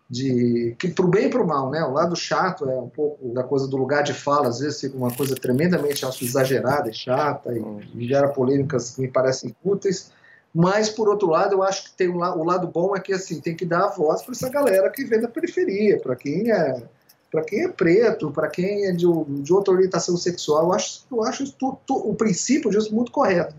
de 0.10 0.76
que 0.78 0.90
pro 0.90 1.08
bem 1.08 1.28
e 1.28 1.30
pro 1.30 1.48
mal, 1.48 1.70
né? 1.70 1.82
O 1.84 1.94
lado 1.94 2.18
chato 2.18 2.70
é 2.70 2.76
um 2.78 2.90
pouco 2.90 3.30
da 3.34 3.44
coisa 3.44 3.66
do 3.66 3.78
lugar 3.78 4.04
de 4.04 4.14
fala, 4.14 4.50
às 4.50 4.60
vezes 4.60 4.82
fica 4.82 4.98
uma 4.98 5.14
coisa 5.14 5.36
tremendamente 5.36 6.06
acho, 6.06 6.26
exagerada 6.26 6.90
e 6.90 6.94
chata 6.94 7.54
e, 7.54 7.64
e 7.96 8.08
gera 8.08 8.28
polêmicas 8.28 8.92
que 8.92 9.02
me 9.02 9.08
parecem 9.08 9.56
úteis. 9.64 10.12
Mas, 10.54 10.90
por 10.90 11.08
outro 11.08 11.30
lado, 11.30 11.56
eu 11.56 11.64
acho 11.64 11.86
que 11.86 11.92
tem 11.92 12.10
um, 12.10 12.20
o 12.20 12.44
lado 12.44 12.68
bom 12.68 12.96
é 12.96 13.00
que 13.00 13.14
assim, 13.14 13.40
tem 13.40 13.56
que 13.56 13.66
dar 13.66 13.86
a 13.86 13.90
voz 13.90 14.22
para 14.22 14.34
essa 14.34 14.50
galera 14.50 14.90
que 14.90 15.06
vem 15.06 15.22
da 15.22 15.28
periferia, 15.28 16.00
para 16.00 16.16
quem 16.16 16.52
é 16.52 16.84
para 17.32 17.44
quem 17.46 17.64
é 17.64 17.70
preto, 17.70 18.30
para 18.30 18.50
quem 18.50 18.88
é 18.88 18.92
de, 18.92 19.06
de, 19.06 19.54
outra 19.54 19.74
orientação 19.74 20.18
sexual. 20.18 20.66
Eu 20.66 20.74
acho, 20.74 21.06
eu 21.10 21.24
acho 21.24 21.50
tu, 21.54 21.78
tu, 21.88 21.96
o 21.96 22.14
princípio 22.14 22.70
disso 22.70 22.94
muito 22.94 23.10
correto. 23.10 23.56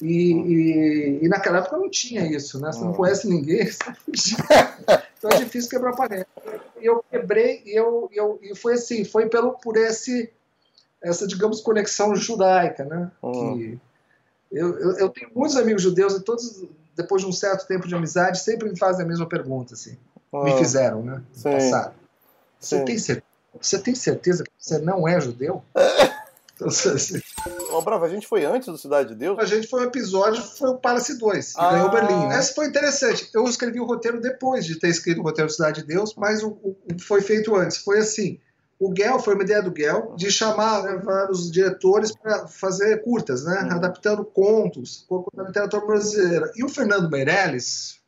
E, 0.00 0.32
e, 0.32 1.18
e, 1.24 1.28
naquela 1.28 1.58
época 1.58 1.76
não 1.76 1.90
tinha 1.90 2.24
isso, 2.24 2.60
né? 2.60 2.70
Você 2.70 2.84
não 2.84 2.92
conhece 2.92 3.28
ninguém, 3.28 3.68
então 5.18 5.30
é 5.32 5.38
difícil 5.38 5.68
quebrar 5.68 5.90
a 5.90 5.96
parede. 5.96 6.26
E 6.80 6.86
eu 6.86 7.04
quebrei, 7.10 7.62
e 7.66 7.76
eu, 7.76 8.08
eu, 8.12 8.38
e 8.40 8.54
foi 8.54 8.74
assim, 8.74 9.04
foi 9.04 9.28
pelo, 9.28 9.54
por 9.54 9.76
esse, 9.76 10.30
essa, 11.02 11.26
digamos, 11.26 11.60
conexão 11.60 12.14
judaica, 12.14 12.84
né? 12.84 13.10
Que, 13.20 13.78
eu, 14.50 14.78
eu, 14.78 14.98
eu, 14.98 15.08
tenho 15.08 15.30
muitos 15.34 15.56
amigos 15.56 15.82
judeus 15.82 16.14
e 16.14 16.20
todos, 16.20 16.64
depois 16.96 17.22
de 17.22 17.28
um 17.28 17.32
certo 17.32 17.66
tempo 17.66 17.86
de 17.86 17.94
amizade, 17.94 18.40
sempre 18.40 18.68
me 18.68 18.78
fazem 18.78 19.04
a 19.04 19.08
mesma 19.08 19.26
pergunta, 19.26 19.74
assim. 19.74 19.96
Oh. 20.32 20.44
Me 20.44 20.56
fizeram, 20.56 21.02
né? 21.02 21.22
No 21.34 21.40
Sim. 21.40 21.50
passado. 21.50 21.94
Você 22.58 22.84
tem, 22.84 22.98
certeza, 22.98 23.26
você 23.60 23.78
tem 23.78 23.94
certeza 23.94 24.44
que 24.44 24.50
você 24.58 24.78
não 24.78 25.06
é 25.06 25.20
judeu? 25.20 25.62
Então, 26.58 26.66
assim, 26.66 27.20
Ô, 27.70 27.80
Bravo, 27.82 28.04
a 28.04 28.08
gente 28.08 28.26
foi 28.26 28.44
antes 28.44 28.66
do 28.66 28.76
Cidade 28.76 29.10
de 29.10 29.14
Deus? 29.14 29.38
A 29.38 29.44
gente 29.44 29.68
foi 29.68 29.82
um 29.82 29.84
episódio, 29.84 30.42
foi 30.42 30.70
o 30.70 30.76
Palace 30.76 31.16
2, 31.16 31.52
que 31.52 31.60
ah. 31.60 31.70
ganhou 31.70 31.90
Berlim. 31.90 32.26
Né? 32.26 32.36
Essa 32.36 32.52
foi 32.52 32.66
interessante. 32.66 33.30
Eu 33.32 33.44
escrevi 33.44 33.78
o 33.78 33.84
roteiro 33.84 34.20
depois 34.20 34.66
de 34.66 34.76
ter 34.76 34.88
escrito 34.88 35.20
o 35.20 35.22
roteiro 35.22 35.48
Cidade 35.48 35.82
de 35.82 35.86
Deus, 35.86 36.16
mas 36.16 36.42
o, 36.42 36.48
o, 36.48 36.76
o 36.92 37.00
foi 37.00 37.20
feito 37.20 37.54
antes. 37.54 37.76
Foi 37.76 37.98
assim, 37.98 38.40
o 38.78 38.90
Guel, 38.90 39.18
foi 39.18 39.34
uma 39.34 39.42
ideia 39.42 39.62
do 39.62 39.70
Guel, 39.70 40.14
de 40.16 40.30
chamar 40.30 40.84
né, 40.84 40.96
vários 41.04 41.50
diretores 41.50 42.14
para 42.14 42.46
fazer 42.46 43.02
curtas, 43.02 43.44
né? 43.44 43.62
Uhum. 43.62 43.72
Adaptando 43.72 44.24
contos, 44.24 45.06
da 45.34 45.44
literatura 45.44 45.84
brasileira. 45.84 46.52
E 46.54 46.64
o 46.64 46.68
Fernando 46.68 47.10
Meirelles 47.10 47.98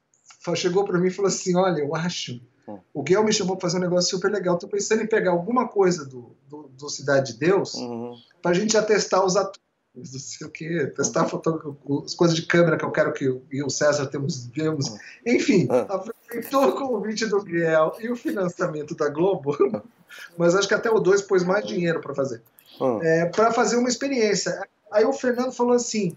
chegou 0.55 0.85
para 0.85 0.99
mim 0.99 1.09
e 1.09 1.13
falou 1.13 1.29
assim: 1.29 1.57
Olha, 1.57 1.81
eu 1.81 1.95
acho 1.95 2.41
Hum. 2.71 2.79
O 2.95 3.03
Guel 3.03 3.25
me 3.25 3.33
chamou 3.33 3.57
para 3.57 3.69
fazer 3.69 3.79
um 3.79 3.89
negócio 3.89 4.11
super 4.11 4.31
legal. 4.31 4.55
Estou 4.55 4.69
pensando 4.69 5.03
em 5.03 5.07
pegar 5.07 5.33
alguma 5.33 5.69
coisa 5.69 6.05
do, 6.05 6.37
do, 6.49 6.69
do 6.69 6.89
Cidade 6.89 7.33
de 7.33 7.39
Deus 7.39 7.75
uhum. 7.75 8.15
para 8.41 8.53
a 8.53 8.55
gente 8.55 8.73
já 8.73 8.83
testar 8.83 9.25
os 9.25 9.37
atores 9.37 9.61
não 9.95 10.05
sei 10.05 10.47
o 10.47 10.51
que, 10.51 10.87
testar 10.89 11.25
as 11.25 12.15
coisas 12.15 12.37
de 12.37 12.47
câmera 12.47 12.77
que 12.77 12.85
eu 12.85 12.91
quero 12.91 13.13
que 13.13 13.25
eu 13.25 13.43
e 13.51 13.63
o 13.63 13.71
César 13.71 14.07
temos, 14.07 14.47
vemos. 14.47 14.89
Uhum. 14.89 14.99
Enfim, 15.27 15.69
uhum. 15.71 15.81
aproveitou 15.81 16.69
o 16.69 16.73
convite 16.73 17.27
do 17.27 17.43
Guel 17.43 17.97
e 18.01 18.09
o 18.11 18.17
financiamento 18.17 18.95
da 18.95 19.09
Globo, 19.09 19.57
mas 20.39 20.55
acho 20.55 20.69
que 20.69 20.75
até 20.75 20.91
o 20.91 21.01
2 21.01 21.23
pôs 21.23 21.43
mais 21.43 21.67
dinheiro 21.67 22.01
para 22.01 22.15
fazer. 22.15 22.43
Uhum. 22.81 23.03
É, 23.03 23.27
para 23.27 23.53
fazer 23.53 23.77
uma 23.77 23.89
experiência. 23.89 24.63
Aí 24.91 25.05
o 25.05 25.13
Fernando 25.13 25.53
falou 25.53 25.75
assim: 25.75 26.17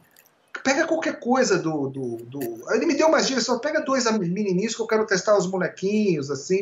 pega 0.63 0.87
qualquer 0.87 1.19
coisa 1.19 1.57
do. 1.57 1.89
do, 1.89 2.17
do... 2.17 2.73
Ele 2.73 2.85
me 2.85 2.95
deu 2.95 3.07
umas 3.07 3.27
dicas, 3.27 3.43
só 3.43 3.57
pega 3.57 3.81
dois 3.81 4.05
menininhos 4.11 4.75
que 4.75 4.81
eu 4.81 4.87
quero 4.87 5.05
testar 5.05 5.37
os 5.37 5.47
molequinhos, 5.47 6.29
assim. 6.29 6.61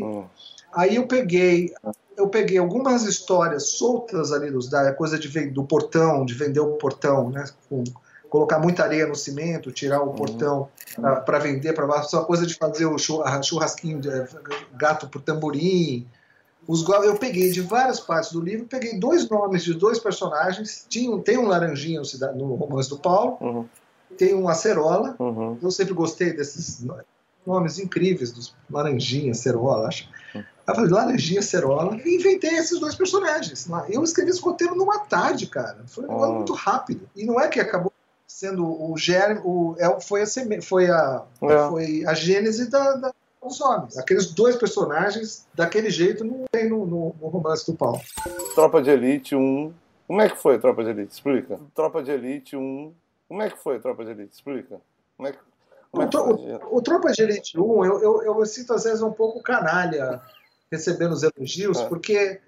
Aí 0.73 0.95
eu 0.95 1.07
peguei, 1.07 1.73
eu 2.17 2.27
peguei 2.27 2.57
algumas 2.57 3.03
histórias 3.03 3.67
soltas 3.67 4.31
ali 4.31 4.49
dos, 4.49 4.69
da 4.69 4.93
coisa 4.93 5.17
de, 5.19 5.49
do 5.49 5.63
portão, 5.63 6.25
de 6.25 6.33
vender 6.33 6.59
o 6.59 6.73
portão, 6.73 7.29
né? 7.29 7.45
Com, 7.69 7.83
colocar 8.31 8.59
muita 8.59 8.83
areia 8.83 9.05
no 9.05 9.13
cimento, 9.13 9.73
tirar 9.73 10.01
o 10.01 10.07
uhum. 10.07 10.15
portão 10.15 10.69
para 11.25 11.37
vender, 11.37 11.73
para 11.73 12.01
só 12.03 12.23
coisa 12.23 12.47
de 12.47 12.55
fazer 12.55 12.85
o 12.85 12.97
churrasquinho 12.97 13.99
de 13.99 14.09
gato 14.73 15.09
por 15.09 15.21
tamborim. 15.21 16.07
Os, 16.65 16.87
eu 16.87 17.17
peguei 17.17 17.51
de 17.51 17.59
várias 17.59 17.99
partes 17.99 18.31
do 18.31 18.39
livro, 18.39 18.65
peguei 18.67 18.97
dois 18.97 19.27
nomes 19.27 19.65
de 19.65 19.73
dois 19.73 19.99
personagens. 19.99 20.85
Tinha, 20.87 21.19
tem 21.19 21.37
um 21.37 21.45
laranjinha 21.45 22.01
no 22.33 22.55
romance 22.55 22.89
do 22.89 22.97
Paulo, 22.97 23.37
uhum. 23.41 23.65
tem 24.17 24.33
um 24.33 24.47
acerola. 24.47 25.13
Uhum. 25.19 25.57
Eu 25.61 25.69
sempre 25.69 25.93
gostei 25.93 26.31
desses 26.31 26.85
nomes 27.45 27.79
incríveis 27.79 28.31
dos 28.31 28.55
laranjinha, 28.69 29.31
acerola, 29.31 29.89
acho. 29.89 30.07
Aí 30.67 30.73
eu 30.73 30.75
falei, 30.75 30.91
Laranjinha 30.91 31.41
Cerola, 31.41 31.97
e 32.05 32.15
inventei 32.15 32.51
esses 32.51 32.79
dois 32.79 32.95
personagens. 32.95 33.67
Eu 33.89 34.03
escrevi 34.03 34.31
esse 34.31 34.41
roteiro 34.41 34.75
numa 34.75 34.99
tarde, 34.99 35.47
cara. 35.47 35.83
Foi 35.87 36.05
um 36.05 36.15
oh. 36.15 36.33
muito 36.35 36.53
rápido. 36.53 37.09
E 37.15 37.25
não 37.25 37.39
é 37.39 37.47
que 37.47 37.59
acabou 37.59 37.91
sendo 38.27 38.65
o 38.65 38.97
germe, 38.97 39.41
o, 39.43 39.75
é, 39.77 39.99
foi, 39.99 40.23
a, 40.23 40.25
foi, 40.61 40.89
a, 40.89 41.25
é. 41.43 41.69
foi 41.69 42.05
a 42.05 42.13
gênese 42.13 42.69
da, 42.69 42.93
da, 42.95 43.13
dos 43.43 43.59
homens. 43.59 43.97
Aqueles 43.97 44.31
dois 44.31 44.55
personagens, 44.55 45.45
daquele 45.53 45.89
jeito, 45.89 46.23
não 46.23 46.45
tem 46.51 46.69
no, 46.69 46.85
no, 46.85 47.15
no 47.19 47.27
romance 47.27 47.69
do 47.69 47.77
Paulo. 47.77 47.99
Tropa 48.55 48.81
de 48.81 48.89
Elite 48.89 49.35
1. 49.35 49.73
Como 50.07 50.21
é 50.21 50.29
que 50.29 50.37
foi 50.37 50.59
Tropa 50.59 50.83
de 50.83 50.89
Elite? 50.91 51.13
Explica. 51.13 51.59
Tropa 51.75 52.01
de 52.01 52.11
Elite 52.11 52.55
1. 52.55 52.93
Como 53.27 53.41
é 53.41 53.49
que 53.49 53.57
foi 53.57 53.79
Tropa 53.79 54.03
de 54.05 54.11
Elite? 54.11 54.33
Explica. 54.33 54.81
Como 55.17 55.27
é 55.27 55.31
que, 55.33 55.39
como 55.91 56.03
é 56.03 56.07
que 56.07 56.17
o, 56.17 56.77
o, 56.77 56.81
Tropa 56.81 57.11
de 57.11 57.21
Elite 57.21 57.59
1, 57.59 57.85
eu, 57.85 58.01
eu, 58.01 58.23
eu 58.23 58.45
sinto 58.45 58.73
às 58.73 58.85
vezes 58.85 59.01
um 59.01 59.11
pouco 59.11 59.41
canalha 59.41 60.21
recebendo 60.71 61.11
os 61.11 61.23
elogios, 61.23 61.79
é. 61.79 61.87
porque 61.87 62.39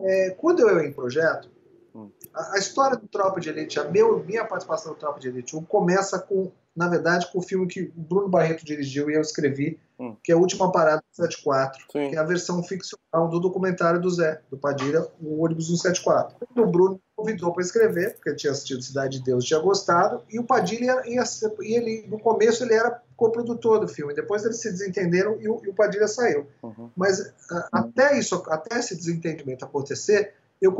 é, 0.00 0.30
quando 0.30 0.60
eu 0.60 0.80
em 0.80 0.92
projeto, 0.92 1.50
hum. 1.94 2.10
a, 2.32 2.54
a, 2.54 2.58
história 2.58 2.96
do 2.96 3.08
Tropa 3.08 3.40
de 3.40 3.48
Elite, 3.48 3.80
a 3.80 3.84
meu, 3.84 4.22
minha 4.24 4.44
participação 4.44 4.92
no 4.92 4.98
Tropa 4.98 5.18
de 5.18 5.28
Elite 5.28 5.56
1 5.56 5.64
começa 5.64 6.18
com, 6.18 6.52
na 6.74 6.88
verdade, 6.88 7.30
com 7.32 7.38
o 7.38 7.42
filme 7.42 7.66
que 7.66 7.92
o 7.96 8.00
Bruno 8.00 8.28
Barreto 8.28 8.64
dirigiu 8.64 9.10
e 9.10 9.14
eu 9.14 9.20
escrevi, 9.20 9.78
hum. 9.98 10.16
que 10.22 10.32
é 10.32 10.34
a 10.34 10.38
Última 10.38 10.70
Parada 10.70 10.98
do 10.98 11.16
74, 11.16 11.84
Sim. 11.90 12.10
que 12.10 12.16
é 12.16 12.18
a 12.18 12.24
versão 12.24 12.62
ficcional 12.62 13.28
do 13.28 13.40
documentário 13.40 14.00
do 14.00 14.10
Zé, 14.10 14.40
do 14.50 14.56
Padilha, 14.56 15.06
o 15.20 15.42
ônibus 15.42 15.66
174. 15.66 16.36
O 16.56 16.66
Bruno 16.66 17.00
convidou 17.16 17.52
para 17.52 17.62
escrever, 17.62 18.14
porque 18.14 18.34
tinha 18.34 18.52
assistido 18.52 18.82
Cidade 18.82 19.18
de 19.18 19.24
Deus, 19.24 19.44
tinha 19.44 19.58
gostado, 19.58 20.22
e 20.30 20.38
o 20.38 20.44
Padilha 20.44 21.02
ia 21.06 21.24
e 21.62 21.74
ele, 21.74 22.06
no 22.08 22.18
começo 22.18 22.62
ele 22.62 22.74
era 22.74 23.02
coprodutor 23.16 23.80
do 23.80 23.88
filme, 23.88 24.14
depois 24.14 24.44
eles 24.44 24.60
se 24.60 24.70
desentenderam 24.70 25.40
e 25.40 25.48
o, 25.48 25.60
e 25.64 25.68
o 25.68 25.74
Padilha 25.74 26.06
saiu. 26.06 26.46
Uhum. 26.62 26.90
Mas 26.94 27.32
a, 27.50 27.68
até 27.72 28.18
isso, 28.18 28.42
até 28.48 28.78
esse 28.78 28.94
desentendimento 28.94 29.64
acontecer, 29.64 30.34
eu, 30.60 30.76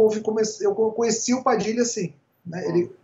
eu 0.60 0.74
conheci 0.92 1.34
o 1.34 1.42
Padilha 1.42 1.82
assim, 1.82 2.12
né? 2.44 2.62
Uhum. 2.62 2.70
ele 2.70 2.96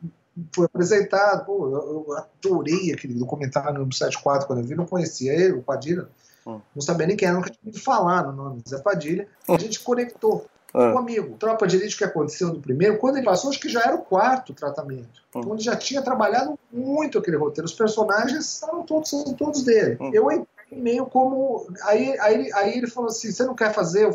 foi 0.55 0.67
apresentado, 0.67 1.45
pô, 1.45 1.69
eu, 1.69 2.05
eu 2.09 2.17
adorei 2.17 2.93
aquele 2.93 3.15
documentário 3.15 3.85
no 3.85 3.93
74 3.93 4.47
quando 4.47 4.61
eu 4.61 4.65
vi, 4.65 4.75
não 4.75 4.87
conhecia 4.87 5.33
ele, 5.33 5.55
o 5.55 5.63
Padilha, 5.63 6.09
uhum. 6.45 6.61
não 6.75 6.83
sabia 6.83 7.07
nem 7.07 7.17
quem 7.17 7.29
era, 7.29 7.37
nunca 7.37 7.51
tinha 7.51 7.61
ouvido 7.65 7.83
falar 7.83 8.25
no 8.25 8.33
nome 8.33 8.63
Zé 8.69 8.79
Padilha, 8.79 9.27
a 9.49 9.59
gente 9.59 9.81
conectou. 9.81 10.47
Ah. 10.75 10.95
Um 10.95 10.99
amigo, 10.99 11.37
tropa 11.37 11.67
de 11.67 11.77
elite 11.77 11.97
que 11.97 12.05
aconteceu 12.05 12.49
no 12.49 12.61
primeiro, 12.61 12.99
quando 12.99 13.17
ele 13.17 13.27
passou, 13.27 13.51
acho 13.51 13.61
que 13.61 13.69
já 13.69 13.83
era 13.83 13.95
o 13.95 14.03
quarto 14.03 14.55
tratamento. 14.55 15.23
Hum. 15.35 15.41
Então 15.41 15.53
ele 15.53 15.63
já 15.63 15.77
tinha 15.77 16.01
trabalhado 16.01 16.59
muito 16.73 17.19
aquele 17.19 17.37
roteiro. 17.37 17.67
Os 17.67 17.75
personagens 17.75 18.55
estavam 18.55 18.83
todos, 18.83 19.11
são 19.11 19.35
todos 19.35 19.63
dele. 19.63 19.99
Hum. 20.01 20.11
Eu 20.13 20.31
entrei 20.31 20.81
meio 20.81 21.05
como. 21.07 21.67
Aí, 21.83 22.19
aí, 22.19 22.51
aí 22.55 22.79
ele 22.79 22.87
falou 22.87 23.11
assim: 23.11 23.31
você 23.31 23.45
não 23.45 23.55
quer 23.55 23.75
fazer. 23.75 24.11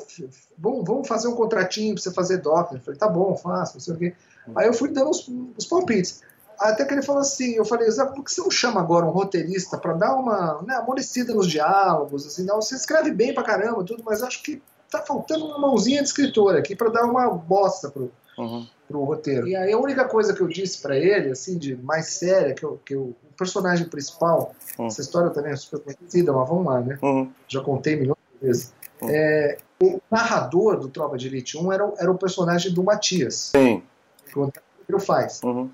Vamos, 0.57 0.83
vamos 0.83 1.07
fazer 1.07 1.27
um 1.27 1.35
contratinho 1.35 1.93
pra 1.93 2.03
você 2.03 2.11
fazer 2.11 2.37
doc. 2.37 2.71
Eu 2.71 2.79
falei, 2.79 2.99
tá 2.99 3.07
bom, 3.07 3.35
faço, 3.35 3.75
não 3.75 3.81
sei 3.81 3.93
o 3.93 3.97
quê. 3.97 4.13
Aí 4.55 4.65
eu 4.65 4.73
fui 4.73 4.89
dando 4.89 5.11
os, 5.11 5.29
os 5.57 5.65
palpites. 5.65 6.21
Até 6.59 6.85
que 6.85 6.93
ele 6.93 7.03
falou 7.03 7.21
assim, 7.21 7.53
eu 7.53 7.63
falei, 7.63 7.89
Zé, 7.91 8.03
por 8.03 8.23
que 8.23 8.31
você 8.31 8.41
não 8.41 8.49
chama 8.49 8.81
agora 8.81 9.05
um 9.05 9.11
roteirista 9.11 9.77
para 9.77 9.93
dar 9.93 10.15
uma 10.15 10.59
né, 10.63 10.75
amolecida 10.75 11.31
nos 11.31 11.47
diálogos, 11.47 12.25
assim, 12.25 12.43
não, 12.43 12.59
você 12.59 12.73
escreve 12.73 13.11
bem 13.11 13.31
pra 13.31 13.43
caramba, 13.43 13.83
tudo, 13.83 14.01
mas 14.03 14.23
acho 14.23 14.41
que 14.41 14.59
tá 14.89 15.01
faltando 15.01 15.45
uma 15.45 15.57
mãozinha 15.57 16.01
de 16.01 16.07
escritor 16.07 16.55
aqui 16.55 16.75
para 16.75 16.89
dar 16.89 17.05
uma 17.05 17.29
bosta 17.29 17.89
pro, 17.89 18.11
uhum. 18.37 18.65
pro 18.87 19.03
roteiro. 19.03 19.47
E 19.47 19.55
aí 19.55 19.71
a 19.71 19.77
única 19.77 20.05
coisa 20.05 20.33
que 20.33 20.41
eu 20.41 20.47
disse 20.47 20.81
para 20.81 20.97
ele, 20.97 21.31
assim, 21.31 21.57
de 21.57 21.75
mais 21.75 22.07
séria, 22.07 22.53
que, 22.53 22.63
eu, 22.63 22.79
que 22.85 22.95
eu, 22.95 23.01
o 23.01 23.33
personagem 23.37 23.87
principal, 23.87 24.53
uhum. 24.77 24.87
essa 24.87 25.01
história 25.01 25.29
também 25.29 25.51
é 25.51 25.55
super 25.55 25.81
conhecida, 25.81 26.31
mas 26.31 26.47
vamos 26.47 26.65
lá, 26.65 26.81
né? 26.81 26.97
Uhum. 27.01 27.31
Já 27.47 27.61
contei 27.61 27.95
milhões 27.95 28.17
de 28.33 28.47
vezes. 28.47 28.73
Uhum. 29.01 29.09
É, 29.11 29.57
o 29.81 30.01
narrador 30.09 30.79
do 30.79 30.87
Tropa 30.87 31.17
de 31.17 31.27
Elite 31.27 31.57
1 31.57 31.71
era, 31.71 31.93
era 31.97 32.11
o 32.11 32.17
personagem 32.17 32.73
do 32.73 32.83
Matias. 32.83 33.51
Sim. 33.55 33.83
Que 34.25 34.39
o 34.39 34.43
Antônio 34.43 34.99
faz. 34.99 35.41
Uhum. 35.43 35.69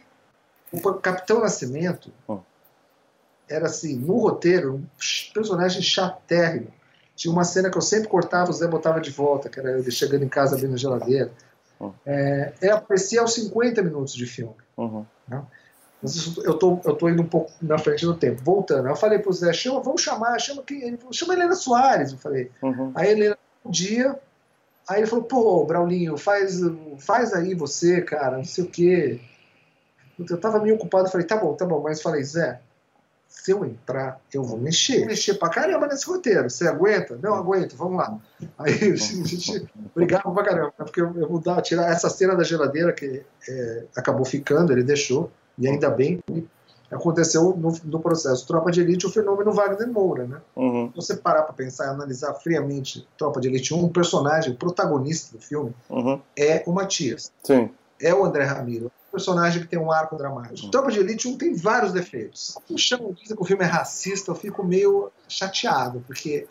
O 0.71 0.93
Capitão 0.95 1.39
Nascimento 1.39 2.11
uhum. 2.27 2.39
era 3.47 3.67
assim, 3.67 3.95
no 3.95 4.17
roteiro, 4.17 4.75
um 4.75 4.85
personagem 5.33 5.81
chatérrimo 5.81 6.67
tinha 7.23 7.31
uma 7.31 7.45
cena 7.45 7.69
que 7.69 7.77
eu 7.77 7.81
sempre 7.81 8.09
cortava, 8.09 8.49
o 8.49 8.53
Zé 8.53 8.67
botava 8.67 8.99
de 8.99 9.09
volta, 9.09 9.47
que 9.47 9.57
era 9.57 9.79
ele 9.79 9.89
chegando 9.89 10.25
em 10.25 10.27
casa 10.27 10.55
abrindo 10.55 10.73
a 10.73 10.77
geladeira. 10.77 11.31
Uhum. 11.79 11.93
É, 12.05 12.53
é, 12.61 12.69
aparecia 12.69 13.21
aos 13.21 13.33
50 13.33 13.81
minutos 13.81 14.13
de 14.13 14.25
filme. 14.25 14.53
Uhum. 14.75 15.05
Né? 15.25 15.41
Eu 16.43 16.55
tô, 16.55 16.81
eu 16.83 16.93
tô 16.93 17.07
indo 17.07 17.21
um 17.21 17.25
pouco 17.25 17.49
na 17.61 17.77
frente 17.77 18.05
do 18.05 18.13
tempo. 18.13 18.43
Voltando, 18.43 18.89
eu 18.89 18.95
falei 18.97 19.19
pro 19.19 19.31
Zé, 19.31 19.53
chama, 19.53 19.79
vamos 19.79 20.01
chamar, 20.01 20.37
chama 20.37 20.63
quem? 20.63 20.81
Ele 20.81 20.97
falou, 20.97 21.13
chama 21.13 21.33
Helena 21.33 21.55
Soares, 21.55 22.11
eu 22.11 22.17
falei. 22.17 22.51
Uhum. 22.61 22.91
Aí 22.93 23.09
ele 23.09 23.33
um 23.65 23.71
dia, 23.71 24.19
aí 24.85 24.99
ele 24.99 25.07
falou, 25.07 25.23
pô, 25.23 25.65
Braulinho, 25.65 26.17
faz, 26.17 26.59
faz 26.99 27.33
aí 27.33 27.55
você, 27.55 28.01
cara, 28.01 28.35
não 28.35 28.43
sei 28.43 28.65
o 28.65 28.67
quê. 28.67 29.21
Eu 30.29 30.37
tava 30.41 30.59
meio 30.59 30.75
ocupado, 30.75 31.09
falei, 31.09 31.25
tá 31.25 31.37
bom, 31.37 31.53
tá 31.53 31.65
bom, 31.65 31.81
mas 31.81 32.01
falei, 32.01 32.21
Zé, 32.21 32.59
se 33.33 33.51
eu 33.51 33.65
entrar, 33.65 34.21
eu 34.33 34.43
vou 34.43 34.57
mexer. 34.57 34.99
Vou 34.99 35.07
mexer 35.07 35.33
pra 35.33 35.49
caramba 35.49 35.87
nesse 35.87 36.05
roteiro. 36.05 36.49
Você 36.49 36.67
aguenta? 36.67 37.19
Não, 37.21 37.33
aguento, 37.33 37.75
vamos 37.75 37.97
lá. 37.97 38.17
Aí 38.57 38.71
a 38.93 38.95
gente 38.95 39.67
brigava 39.93 40.31
pra 40.31 40.43
caramba, 40.43 40.73
porque 40.77 41.01
eu, 41.01 41.11
eu 41.17 41.29
mudava, 41.29 41.61
tirar 41.61 41.91
essa 41.91 42.09
cena 42.09 42.35
da 42.35 42.43
geladeira 42.43 42.93
que 42.93 43.21
é, 43.49 43.83
acabou 43.97 44.23
ficando, 44.23 44.71
ele 44.71 44.83
deixou, 44.83 45.29
e 45.57 45.67
ainda 45.67 45.89
bem 45.89 46.23
aconteceu 46.89 47.55
no, 47.57 47.73
no, 47.83 47.99
processo 47.99 48.45
Tropa 48.45 48.71
de 48.71 48.81
Elite 48.81 49.07
o 49.07 49.11
fenômeno 49.11 49.51
Wagner 49.51 49.91
Moura, 49.91 50.27
né? 50.27 50.37
Uhum. 50.55 50.89
Se 50.89 50.95
você 50.95 51.15
parar 51.17 51.41
para 51.41 51.53
pensar 51.53 51.87
e 51.87 51.89
analisar 51.89 52.35
friamente 52.35 53.07
Tropa 53.17 53.41
de 53.41 53.47
Elite 53.47 53.73
1, 53.73 53.83
um 53.83 53.89
personagem, 53.89 54.53
o 54.53 54.55
protagonista 54.55 55.35
do 55.35 55.43
filme 55.43 55.73
uhum. 55.89 56.21
é 56.37 56.63
o 56.67 56.71
Matias. 56.71 57.31
Sim. 57.43 57.71
É 57.99 58.13
o 58.13 58.23
André 58.23 58.43
Ramiro 58.43 58.91
personagem 59.13 59.61
que 59.61 59.67
tem 59.67 59.77
um 59.77 59.91
arco 59.91 60.17
dramático. 60.17 60.71
Tropa 60.71 60.91
de 60.91 60.99
Elite 60.99 61.27
1 61.27 61.37
tem 61.37 61.53
vários 61.53 61.93
defeitos. 61.93 62.57
Me 62.67 62.79
chamam 62.79 63.13
dizem 63.13 63.37
que 63.37 63.43
o 63.43 63.45
filme 63.45 63.63
é 63.63 63.67
racista, 63.67 64.31
eu 64.31 64.35
fico 64.35 64.63
meio 64.63 65.11
chateado, 65.27 66.03
porque, 66.07 66.47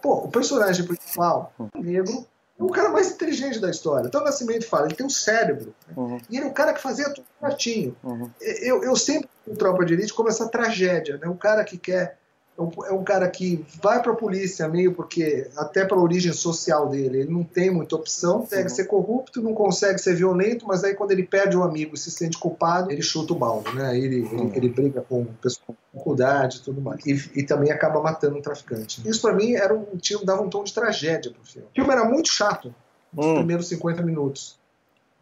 pô, 0.00 0.14
o 0.24 0.28
personagem 0.28 0.86
principal, 0.86 1.52
negro, 1.74 2.26
é 2.58 2.62
o 2.62 2.68
cara 2.68 2.88
mais 2.88 3.10
inteligente 3.10 3.60
da 3.60 3.70
história. 3.70 4.06
Então 4.06 4.22
o 4.22 4.24
Nascimento 4.24 4.66
fala, 4.66 4.86
ele 4.86 4.94
tem 4.94 5.04
um 5.04 5.10
cérebro. 5.10 5.74
Né? 5.86 5.94
Uhum. 5.94 6.20
E 6.30 6.38
ele 6.38 6.46
é 6.46 6.48
o 6.48 6.54
cara 6.54 6.72
que 6.72 6.80
fazia 6.80 7.12
tudo 7.12 7.26
certinho. 7.38 7.94
Uhum. 8.02 8.30
Eu, 8.40 8.82
eu 8.82 8.96
sempre, 8.96 9.28
em 9.46 9.54
Tropa 9.54 9.84
de 9.84 9.92
Elite, 9.92 10.14
como 10.14 10.30
essa 10.30 10.48
tragédia, 10.48 11.18
né? 11.18 11.28
O 11.28 11.36
cara 11.36 11.62
que 11.64 11.76
quer 11.76 12.16
é, 12.58 12.88
é 12.90 12.92
um 12.92 13.04
cara 13.04 13.28
que 13.28 13.64
vai 13.82 14.02
para 14.02 14.12
a 14.12 14.16
polícia 14.16 14.68
meio 14.68 14.92
porque 14.92 15.48
até 15.56 15.84
para 15.84 15.96
a 15.96 16.00
origem 16.00 16.32
social 16.32 16.88
dele 16.88 17.20
ele 17.20 17.30
não 17.30 17.44
tem 17.44 17.70
muita 17.70 17.96
opção. 17.96 18.40
Consegue 18.40 18.68
ser 18.70 18.84
corrupto 18.84 19.42
não 19.42 19.54
consegue 19.54 19.98
ser 19.98 20.14
violento 20.14 20.66
mas 20.66 20.84
aí 20.84 20.94
quando 20.94 21.12
ele 21.12 21.22
perde 21.22 21.56
um 21.56 21.62
amigo 21.62 21.94
e 21.94 21.98
se 21.98 22.10
sente 22.10 22.38
culpado 22.38 22.90
ele 22.90 23.02
chuta 23.02 23.32
o 23.32 23.36
balde 23.36 23.74
né? 23.74 23.96
Ele, 23.96 24.28
ele, 24.32 24.52
ele, 24.54 24.68
briga 24.68 25.00
com 25.02 25.24
pessoas 25.40 25.62
com 25.66 25.74
dificuldade 25.92 26.58
e 26.58 26.60
tudo 26.60 26.80
mais. 26.80 27.04
E, 27.06 27.40
e, 27.40 27.42
também 27.42 27.70
acaba 27.70 28.00
matando 28.00 28.36
um 28.36 28.42
traficante. 28.42 29.06
Isso 29.08 29.20
para 29.20 29.34
mim 29.34 29.52
era 29.52 29.74
um 29.74 29.96
tio 29.96 30.24
dava 30.24 30.42
um 30.42 30.48
tom 30.48 30.64
de 30.64 30.72
tragédia 30.72 31.30
pro 31.30 31.44
filme. 31.44 31.68
O 31.70 31.74
filme 31.74 31.92
era 31.92 32.04
muito 32.04 32.30
chato 32.30 32.74
nos 33.12 33.26
hum. 33.26 33.34
primeiros 33.36 33.68
50 33.68 34.02
minutos. 34.02 34.58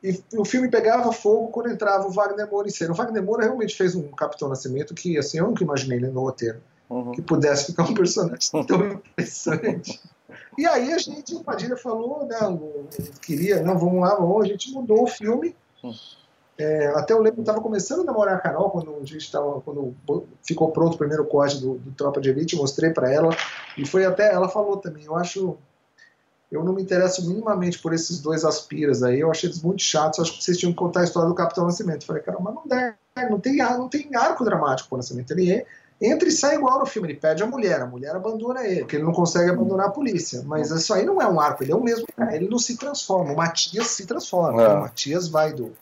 E 0.03 0.23
o 0.37 0.45
filme 0.45 0.69
pegava 0.69 1.11
fogo 1.13 1.49
quando 1.49 1.71
entrava 1.71 2.07
o 2.07 2.11
Wagner 2.11 2.51
Moura 2.51 2.69
em 2.69 2.71
cena. 2.71 2.93
O 2.93 2.95
Wagner 2.95 3.23
Moura 3.23 3.45
realmente 3.45 3.75
fez 3.75 3.95
um 3.95 4.09
Capitão 4.09 4.51
Nascimento 4.51 4.93
que, 4.93 5.17
assim, 5.17 5.39
eu 5.39 5.47
nunca 5.47 5.65
imaginei 5.65 5.97
ele 5.97 6.09
no 6.09 6.21
roteiro 6.21 6.61
uhum. 6.89 7.13
que 7.13 7.23
pudesse 7.23 7.67
ficar 7.67 7.85
um 7.85 7.95
personagem 7.95 8.51
tão 8.67 8.87
interessante. 8.87 10.01
E 10.57 10.67
aí 10.67 10.93
a 10.93 10.99
gente, 10.99 11.35
o 11.35 11.43
Padilha 11.43 11.77
falou, 11.77 12.27
né, 12.27 12.39
queria, 13.21 13.63
não, 13.63 13.79
vamos 13.79 14.01
lá, 14.01 14.15
vamos, 14.15 14.45
a 14.45 14.49
gente 14.49 14.73
mudou 14.73 15.03
o 15.03 15.09
filme. 15.09 15.55
Hum. 15.83 15.93
É, 16.57 16.87
até 16.95 17.13
eu 17.13 17.21
lembro, 17.21 17.41
estava 17.41 17.61
começando 17.61 18.01
a 18.01 18.05
namorar 18.05 18.37
a 18.37 18.41
Carol 18.41 18.71
quando 18.71 18.97
a 19.03 19.05
gente 19.05 19.31
tava, 19.31 19.61
quando 19.61 19.93
ficou 20.45 20.71
pronto 20.71 20.95
o 20.95 20.99
primeiro 20.99 21.25
corte 21.25 21.59
do, 21.61 21.75
do 21.79 21.91
Tropa 21.93 22.21
de 22.21 22.31
Elite, 22.31 22.55
mostrei 22.55 22.91
para 22.91 23.13
ela 23.13 23.37
e 23.77 23.85
foi 23.85 24.05
até 24.05 24.33
ela 24.33 24.49
falou 24.49 24.77
também. 24.77 25.05
Eu 25.05 25.17
acho, 25.17 25.57
eu 26.53 26.63
não 26.63 26.73
me 26.73 26.81
interesso 26.81 27.27
minimamente 27.27 27.81
por 27.81 27.93
esses 27.93 28.21
dois 28.21 28.45
aspiras 28.45 29.03
aí. 29.03 29.19
Eu 29.19 29.33
achei 29.33 29.49
eles 29.49 29.63
muito 29.63 29.83
chatos. 29.83 30.21
Acho 30.21 30.39
que 30.39 30.45
vocês 30.45 30.57
tinham 30.57 30.73
que 30.73 30.79
contar 30.79 31.01
a 31.01 31.05
história 31.05 31.29
do 31.29 31.35
Capitão 31.35 31.65
Nascimento. 31.65 32.03
Eu 32.03 32.07
falei, 32.07 32.23
cara, 32.23 32.39
mas 32.41 32.55
não 32.55 32.63
dá, 32.65 32.95
não 33.29 33.41
tem, 33.41 33.57
não 33.57 33.89
tem 33.89 34.15
arco 34.15 34.45
dramático 34.45 34.89
para 34.89 34.95
o 34.95 34.99
Nascimento. 34.99 35.33
Ele 35.33 35.51
é, 35.51 35.67
entra 36.07 36.29
e 36.29 36.33
sai 36.33 36.57
igual 36.57 36.79
no 36.79 36.87
filme. 36.87 37.09
Ele 37.09 37.19
pede 37.19 37.43
a 37.43 37.47
mulher, 37.47 37.81
a 37.81 37.87
mulher 37.87 38.15
abandona 38.15 38.67
ele, 38.67 38.81
porque 38.81 38.97
ele 38.97 39.05
não 39.05 39.13
consegue 39.13 39.51
abandonar 39.51 39.87
a 39.87 39.91
polícia. 39.91 40.43
Mas 40.45 40.71
isso 40.71 40.93
aí 40.93 41.05
não 41.05 41.21
é 41.21 41.27
um 41.27 41.41
arco. 41.41 41.63
Ele 41.63 41.73
é 41.73 41.77
o 41.77 41.83
mesmo. 41.83 42.07
Ele 42.33 42.49
não 42.49 42.59
se 42.59 42.77
transforma. 42.77 43.33
O 43.33 43.37
Matias 43.37 43.89
se 43.89 44.07
transforma. 44.07 44.63
É. 44.63 44.69
O 44.69 44.81
Matias 44.81 45.29
vai 45.29 45.53
do 45.53 45.73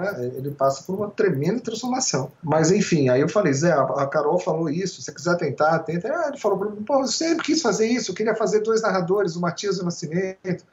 né? 0.00 0.32
Ele 0.36 0.50
passa 0.50 0.82
por 0.82 0.94
uma 0.94 1.10
tremenda 1.10 1.60
transformação. 1.60 2.32
Mas 2.42 2.70
enfim, 2.70 3.08
aí 3.08 3.20
eu 3.20 3.28
falei, 3.28 3.52
Zé, 3.52 3.72
a 3.72 4.06
Carol 4.06 4.38
falou 4.38 4.70
isso, 4.70 4.96
se 4.96 5.02
você 5.02 5.12
quiser 5.12 5.36
tentar, 5.36 5.78
tenta. 5.80 6.08
Ah, 6.08 6.28
ele 6.28 6.38
falou 6.38 6.58
mim, 6.70 6.82
pô, 6.82 7.00
eu 7.00 7.06
sempre 7.06 7.44
quis 7.44 7.60
fazer 7.60 7.86
isso, 7.86 8.10
eu 8.10 8.14
queria 8.14 8.34
fazer 8.34 8.60
dois 8.60 8.82
narradores, 8.82 9.36
o 9.36 9.40
Matias 9.40 9.76
e 9.76 9.82
o 9.82 9.84
Nascimento. 9.84 10.64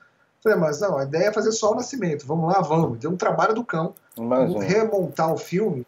falei, 0.42 0.58
mas 0.58 0.80
não, 0.80 0.98
a 0.98 1.04
ideia 1.04 1.28
é 1.28 1.34
fazer 1.34 1.52
só 1.52 1.72
o 1.72 1.76
Nascimento, 1.76 2.26
vamos 2.26 2.52
lá, 2.52 2.62
vamos. 2.62 3.00
Deu 3.00 3.12
um 3.12 3.18
trabalho 3.18 3.54
do 3.54 3.64
cão. 3.64 3.94
Imagina. 4.18 4.64
Remontar 4.64 5.34
o 5.34 5.38
filme 5.38 5.86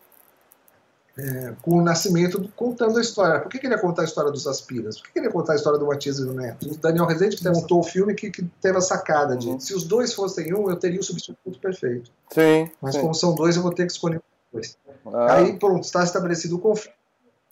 é, 1.20 1.54
com 1.62 1.78
o 1.78 1.82
Nascimento 1.82 2.50
contando 2.56 2.98
a 2.98 3.02
história. 3.02 3.40
Por 3.42 3.50
que, 3.50 3.60
que, 3.60 3.68
ele 3.68 3.74
ia 3.74 3.82
contar 3.82 4.04
a 4.04 4.06
história 4.06 4.32
dos 4.32 4.48
Aspiras? 4.48 4.98
Por 4.98 5.08
que, 5.08 5.14
que 5.14 5.20
ele 5.20 5.28
ia 5.28 5.32
contar 5.32 5.54
a 5.54 5.56
história 5.56 5.78
do 5.78 5.86
Matias 5.86 6.18
e 6.20 6.26
do 6.26 6.34
Neto? 6.34 6.72
O 6.72 6.78
Daniel 6.78 7.06
Rezende 7.06 7.38
que 7.38 7.50
montou 7.50 7.80
o 7.80 7.84
filme 7.84 8.14
que, 8.14 8.32
que 8.32 8.44
teve 8.62 8.78
a 8.78 8.82
sacada 8.82 9.36
de 9.36 9.50
uhum. 9.50 9.60
se 9.60 9.74
os 9.74 9.84
dois 9.84 10.14
fossem 10.14 10.54
um, 10.54 10.70
eu 10.70 10.76
teria 10.78 11.00
o 11.00 11.04
substituto 11.04 11.60
perfeito. 11.60 12.10
Sim. 12.30 12.70
Mas 12.82 12.96
sim. 12.96 13.02
como 13.02 13.14
são 13.14 13.36
dois, 13.36 13.56
eu 13.56 13.62
vou 13.62 13.74
ter 13.74 13.86
que 13.86 13.92
escolher 13.92 14.22
dois. 14.54 14.78
Ah. 15.08 15.36
Aí, 15.36 15.58
pronto, 15.58 15.84
está 15.84 16.04
estabelecido 16.04 16.56
o 16.56 16.60
conflito. 16.60 16.98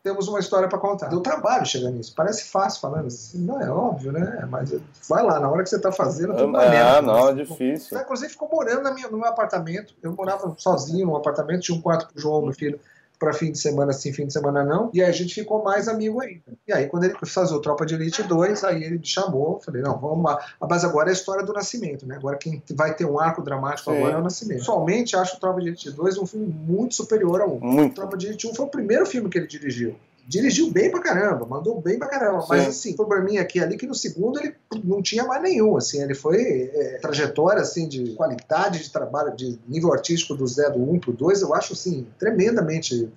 Temos 0.04 0.30
uma 0.30 0.40
história 0.40 0.70
para 0.70 0.80
contar. 0.80 1.08
Deu 1.08 1.20
trabalho 1.20 1.66
chegar 1.66 1.90
nisso. 1.90 2.14
Parece 2.16 2.46
fácil 2.46 2.80
falando 2.80 3.08
assim. 3.08 3.40
Não, 3.40 3.60
é 3.60 3.70
óbvio, 3.70 4.14
né? 4.14 4.48
Mas 4.50 4.74
vai 5.10 5.22
lá, 5.22 5.38
na 5.38 5.50
hora 5.50 5.64
que 5.64 5.70
você 5.70 5.76
está 5.76 5.92
fazendo, 5.92 6.34
tudo 6.34 6.56
Ah, 6.56 7.02
não, 7.02 7.28
é 7.28 7.34
difícil. 7.34 8.00
Inclusive, 8.00 8.32
ficou 8.32 8.48
morando 8.50 8.84
na 8.84 8.94
minha, 8.94 9.10
no 9.10 9.18
meu 9.18 9.28
apartamento. 9.28 9.94
Eu 10.02 10.14
morava 10.14 10.56
sozinho 10.58 11.08
no 11.08 11.18
apartamento, 11.18 11.64
tinha 11.64 11.78
um 11.78 11.82
quarto 11.82 12.08
pro 12.08 12.22
João, 12.22 12.42
meu 12.42 12.54
filho 12.54 12.80
para 13.20 13.34
fim 13.34 13.52
de 13.52 13.58
semana 13.58 13.94
sim, 13.94 14.14
fim 14.14 14.28
de 14.28 14.34
semana 14.34 14.64
não. 14.64 14.90
E 14.94 15.02
aí 15.02 15.10
a 15.10 15.14
gente 15.14 15.34
ficou 15.34 15.64
mais 15.64 15.88
amigo 15.88 16.22
ainda. 16.22 16.42
E 16.68 16.74
aí, 16.74 16.88
quando 16.88 17.06
ele 17.06 17.16
fez 17.26 17.52
o 17.52 17.60
Tropa 17.60 17.86
de 17.86 17.96
Elite 17.96 18.24
2, 18.24 18.64
aí 18.64 18.84
ele 18.84 19.00
me 19.00 19.06
chamou, 19.06 19.60
falei, 19.60 19.82
não, 19.82 19.98
vamos 19.98 20.24
lá. 20.24 20.40
Mas 20.62 20.84
agora 20.84 21.10
é 21.10 21.12
a 21.12 21.14
história 21.14 21.44
do 21.44 21.54
Nascimento, 21.54 22.06
né? 22.06 22.16
Agora 22.16 22.38
quem 22.38 22.62
vai 22.74 22.94
ter 22.94 23.06
um 23.06 23.20
arco 23.20 23.42
dramático 23.42 23.92
sim. 23.92 23.98
agora 23.98 24.16
é 24.16 24.18
o 24.18 24.24
Nascimento. 24.24 24.60
Pessoalmente, 24.60 25.16
acho 25.16 25.38
o 25.38 25.40
Tropa 25.40 25.62
de 25.62 25.68
Elite 25.68 25.92
2 25.92 26.18
um 26.18 26.26
filme 26.26 26.48
muito 26.48 26.96
superior 26.96 27.42
ao 27.42 27.56
1. 27.56 27.60
Muito. 27.60 27.92
O 27.92 27.96
Tropa 27.96 28.18
de 28.18 28.28
Elite 28.28 28.48
1 28.48 28.54
foi 28.54 28.66
o 28.66 28.70
primeiro 28.70 29.06
filme 29.06 29.30
que 29.30 29.38
ele 29.38 29.48
dirigiu 29.48 29.96
dirigiu 30.28 30.70
bem 30.70 30.92
pra 30.92 31.00
caramba, 31.00 31.46
mandou 31.46 31.80
bem 31.80 31.98
pra 31.98 32.10
caramba. 32.10 32.42
Sim. 32.42 32.48
Mas 32.50 32.68
assim, 32.68 32.96
probleminha 32.96 33.42
aqui 33.42 33.60
ali 33.60 33.78
que 33.78 33.88
no 33.88 33.96
segundo 33.96 34.40
ele 34.40 34.54
não 34.84 35.02
tinha 35.02 35.24
mais 35.24 35.42
nenhum. 35.42 35.78
Assim, 35.78 36.02
ele 36.02 36.14
foi 36.14 36.70
é, 36.74 37.00
trajetória 37.02 37.62
assim, 37.62 37.88
de 37.88 38.14
qualidade 38.14 38.84
de 38.84 38.92
trabalho, 38.92 39.36
de 39.36 39.58
nível 39.68 39.94
artístico 39.94 40.36
do 40.36 40.46
Zé 40.46 40.70
do 40.70 40.80
1 40.80 41.00
pro 41.00 41.14
2, 41.14 41.42
eu 41.42 41.54
acho 41.54 41.74
assim, 41.74 42.06
tremendamente. 42.20 43.10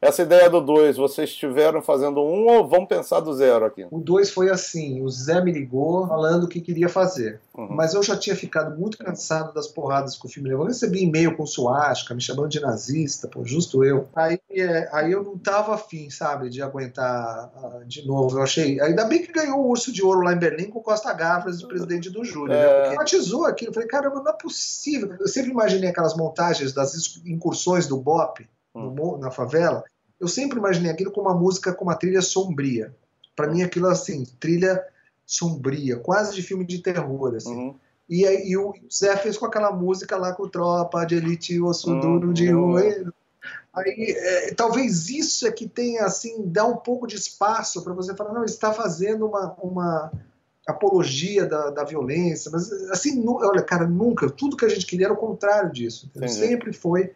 Essa 0.00 0.22
ideia 0.22 0.48
do 0.48 0.62
2, 0.62 0.96
vocês 0.96 1.28
estiveram 1.28 1.82
fazendo 1.82 2.22
um 2.22 2.48
ou 2.48 2.66
vão 2.66 2.86
pensar 2.86 3.20
do 3.20 3.34
zero 3.34 3.66
aqui? 3.66 3.86
O 3.90 4.00
2 4.00 4.30
foi 4.30 4.48
assim: 4.48 5.02
o 5.02 5.10
Zé 5.10 5.42
me 5.42 5.52
ligou 5.52 6.08
falando 6.08 6.44
o 6.44 6.48
que 6.48 6.62
queria 6.62 6.88
fazer. 6.88 7.38
Uhum. 7.54 7.68
Mas 7.70 7.92
eu 7.92 8.02
já 8.02 8.16
tinha 8.16 8.34
ficado 8.34 8.78
muito 8.78 8.96
cansado 8.96 9.52
das 9.52 9.68
porradas 9.68 10.16
que 10.16 10.24
o 10.24 10.28
filme 10.28 10.48
levou. 10.48 10.64
Eu 10.64 10.68
recebi 10.68 11.02
e-mail 11.02 11.36
com 11.36 11.44
suástica, 11.44 12.14
me 12.14 12.20
chamando 12.22 12.48
de 12.48 12.60
nazista, 12.60 13.28
pô, 13.28 13.44
justo 13.44 13.84
eu. 13.84 14.08
Aí, 14.16 14.40
é, 14.50 14.88
aí 14.90 15.12
eu 15.12 15.22
não 15.22 15.36
tava 15.36 15.74
afim, 15.74 16.08
sabe, 16.08 16.48
de 16.48 16.62
aguentar 16.62 17.52
uh, 17.56 17.84
de 17.84 18.06
novo. 18.06 18.38
Eu 18.38 18.42
achei. 18.42 18.80
Ainda 18.80 19.04
bem 19.04 19.22
que 19.22 19.30
ganhou 19.30 19.58
o 19.58 19.68
Urso 19.68 19.92
de 19.92 20.02
Ouro 20.02 20.22
lá 20.22 20.32
em 20.32 20.38
Berlim 20.38 20.70
com 20.70 20.80
Costa 20.80 21.12
Gavras, 21.12 21.58
de 21.58 21.66
presidente 21.66 22.08
do 22.08 22.24
júri, 22.24 22.52
né? 22.52 22.58
é... 22.58 22.64
né? 22.64 22.80
Porque 22.84 22.96
batizou 22.96 23.44
aquilo. 23.44 23.68
Eu 23.68 23.74
falei, 23.74 23.88
caramba, 23.88 24.22
não 24.22 24.30
é 24.30 24.36
possível. 24.36 25.14
Eu 25.20 25.28
sempre 25.28 25.50
imaginei 25.50 25.90
aquelas 25.90 26.16
montagens 26.16 26.72
das 26.72 26.94
incursões 27.26 27.86
do 27.86 27.98
BOP 27.98 28.48
hum. 28.74 29.18
na 29.18 29.30
favela, 29.30 29.84
eu 30.20 30.28
sempre 30.28 30.58
imaginei 30.58 30.90
aquilo 30.90 31.10
com 31.10 31.22
uma 31.22 31.34
música 31.34 31.72
com 31.72 31.84
uma 31.84 31.96
trilha 31.96 32.20
sombria. 32.20 32.94
Para 33.34 33.48
mim, 33.48 33.62
aquilo 33.62 33.88
assim, 33.88 34.24
trilha 34.38 34.84
sombria, 35.24 35.96
quase 35.96 36.34
de 36.34 36.42
filme 36.42 36.64
de 36.64 36.80
terror, 36.80 37.34
assim. 37.34 37.54
Uhum. 37.54 37.74
E, 38.08 38.24
e 38.24 38.56
o 38.56 38.74
Zé 38.92 39.16
fez 39.16 39.38
com 39.38 39.46
aquela 39.46 39.70
música 39.70 40.16
lá 40.16 40.32
com 40.32 40.48
tropa 40.48 41.04
de 41.04 41.14
elite, 41.14 41.60
osso 41.60 41.92
uhum. 41.92 42.00
duro 42.00 42.32
de 42.34 42.50
roer. 42.50 43.08
Aí, 43.72 44.14
é, 44.18 44.54
talvez 44.54 45.08
isso 45.08 45.46
é 45.46 45.52
que 45.52 45.68
tenha, 45.68 46.04
assim, 46.04 46.42
dá 46.44 46.66
um 46.66 46.76
pouco 46.76 47.06
de 47.06 47.14
espaço 47.14 47.82
para 47.82 47.94
você 47.94 48.14
falar, 48.14 48.34
não, 48.34 48.44
está 48.44 48.72
fazendo 48.72 49.26
uma, 49.26 49.54
uma 49.62 50.12
apologia 50.66 51.46
da, 51.46 51.70
da 51.70 51.84
violência, 51.84 52.50
mas, 52.50 52.70
assim, 52.90 53.22
olha, 53.26 53.62
cara, 53.62 53.86
nunca, 53.86 54.28
tudo 54.28 54.56
que 54.56 54.64
a 54.64 54.68
gente 54.68 54.86
queria 54.86 55.06
era 55.06 55.14
o 55.14 55.16
contrário 55.16 55.72
disso. 55.72 56.10
Sempre 56.26 56.72
foi 56.72 57.12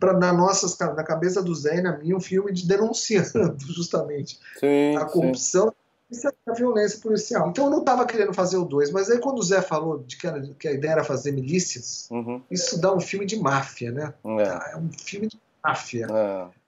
para 0.00 0.14
na 0.14 0.32
nossa 0.32 0.92
na 0.94 1.04
cabeça 1.04 1.42
do 1.42 1.54
Zé 1.54 1.76
e 1.76 1.82
na 1.82 1.96
minha 1.98 2.16
um 2.16 2.20
filme 2.20 2.50
de 2.52 2.66
denunciando 2.66 3.54
justamente 3.68 4.40
sim, 4.58 4.96
a 4.96 5.04
corrupção 5.04 5.72
sim. 6.10 6.26
e 6.26 6.50
a 6.50 6.54
violência 6.54 6.98
policial. 7.00 7.50
Então 7.50 7.66
eu 7.66 7.70
não 7.70 7.80
estava 7.80 8.06
querendo 8.06 8.32
fazer 8.32 8.56
o 8.56 8.64
dois, 8.64 8.90
mas 8.90 9.10
aí 9.10 9.18
quando 9.18 9.38
o 9.38 9.42
Zé 9.42 9.60
falou 9.60 9.98
de 9.98 10.16
que, 10.16 10.26
era, 10.26 10.40
que 10.58 10.66
a 10.66 10.72
ideia 10.72 10.92
era 10.92 11.04
fazer 11.04 11.32
milícias, 11.32 12.08
uhum. 12.10 12.42
isso 12.50 12.80
dá 12.80 12.92
um 12.92 13.00
filme 13.00 13.26
de 13.26 13.38
máfia, 13.38 13.92
né? 13.92 14.14
É, 14.24 14.72
é 14.72 14.76
um 14.78 14.90
filme 14.90 15.28
de 15.28 15.38
máfia. 15.62 16.06
É. 16.10 16.60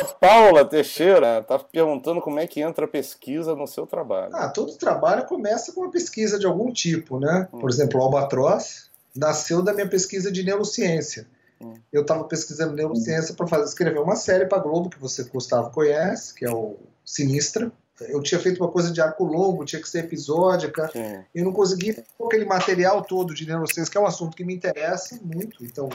A 0.00 0.04
Paula 0.04 0.64
Teixeira 0.64 1.38
está 1.38 1.58
perguntando 1.58 2.20
como 2.20 2.38
é 2.38 2.46
que 2.46 2.60
entra 2.60 2.84
a 2.84 2.88
pesquisa 2.88 3.54
no 3.54 3.66
seu 3.66 3.86
trabalho. 3.86 4.34
Ah, 4.34 4.48
todo 4.48 4.76
trabalho 4.76 5.24
começa 5.26 5.72
com 5.72 5.82
uma 5.82 5.90
pesquisa 5.90 6.38
de 6.38 6.46
algum 6.46 6.72
tipo, 6.72 7.18
né? 7.18 7.48
Por 7.50 7.64
hum. 7.64 7.68
exemplo, 7.68 8.00
o 8.00 8.02
Albatroz 8.02 8.90
nasceu 9.14 9.62
da 9.62 9.72
minha 9.72 9.88
pesquisa 9.88 10.30
de 10.30 10.42
neurociência. 10.42 11.26
Eu 11.92 12.02
estava 12.02 12.24
pesquisando 12.24 12.74
neurociência 12.74 13.34
para 13.34 13.62
escrever 13.62 14.00
uma 14.00 14.16
série 14.16 14.46
para 14.46 14.62
Globo 14.62 14.90
que 14.90 14.98
você, 14.98 15.24
Gustavo, 15.24 15.70
conhece, 15.70 16.34
que 16.34 16.44
é 16.44 16.50
o 16.50 16.76
Sinistra. 17.04 17.72
Eu 18.00 18.20
tinha 18.22 18.40
feito 18.40 18.62
uma 18.62 18.70
coisa 18.70 18.90
de 18.90 19.00
arco 19.00 19.24
longo, 19.24 19.64
tinha 19.64 19.80
que 19.80 19.88
ser 19.88 20.00
episódica, 20.00 20.90
Sim. 20.90 21.24
e 21.34 21.42
não 21.42 21.52
consegui 21.52 21.96
aquele 22.26 22.44
material 22.44 23.02
todo 23.02 23.32
de 23.32 23.46
neurociência, 23.46 23.90
que 23.90 23.96
é 23.96 24.00
um 24.00 24.06
assunto 24.06 24.36
que 24.36 24.44
me 24.44 24.54
interessa 24.54 25.18
muito. 25.22 25.64
Então, 25.64 25.88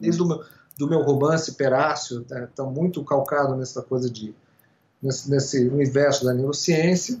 desde 0.00 0.22
o 0.22 0.26
meu, 0.26 0.42
do 0.78 0.88
meu 0.88 1.02
romance 1.02 1.52
Perácio, 1.52 2.22
está 2.22 2.46
tá 2.46 2.64
muito 2.64 3.04
calcado 3.04 3.54
nessa 3.54 3.82
coisa 3.82 4.08
de 4.08 4.34
nesse, 5.02 5.30
nesse 5.30 5.68
universo 5.68 6.24
da 6.24 6.32
neurociência. 6.32 7.20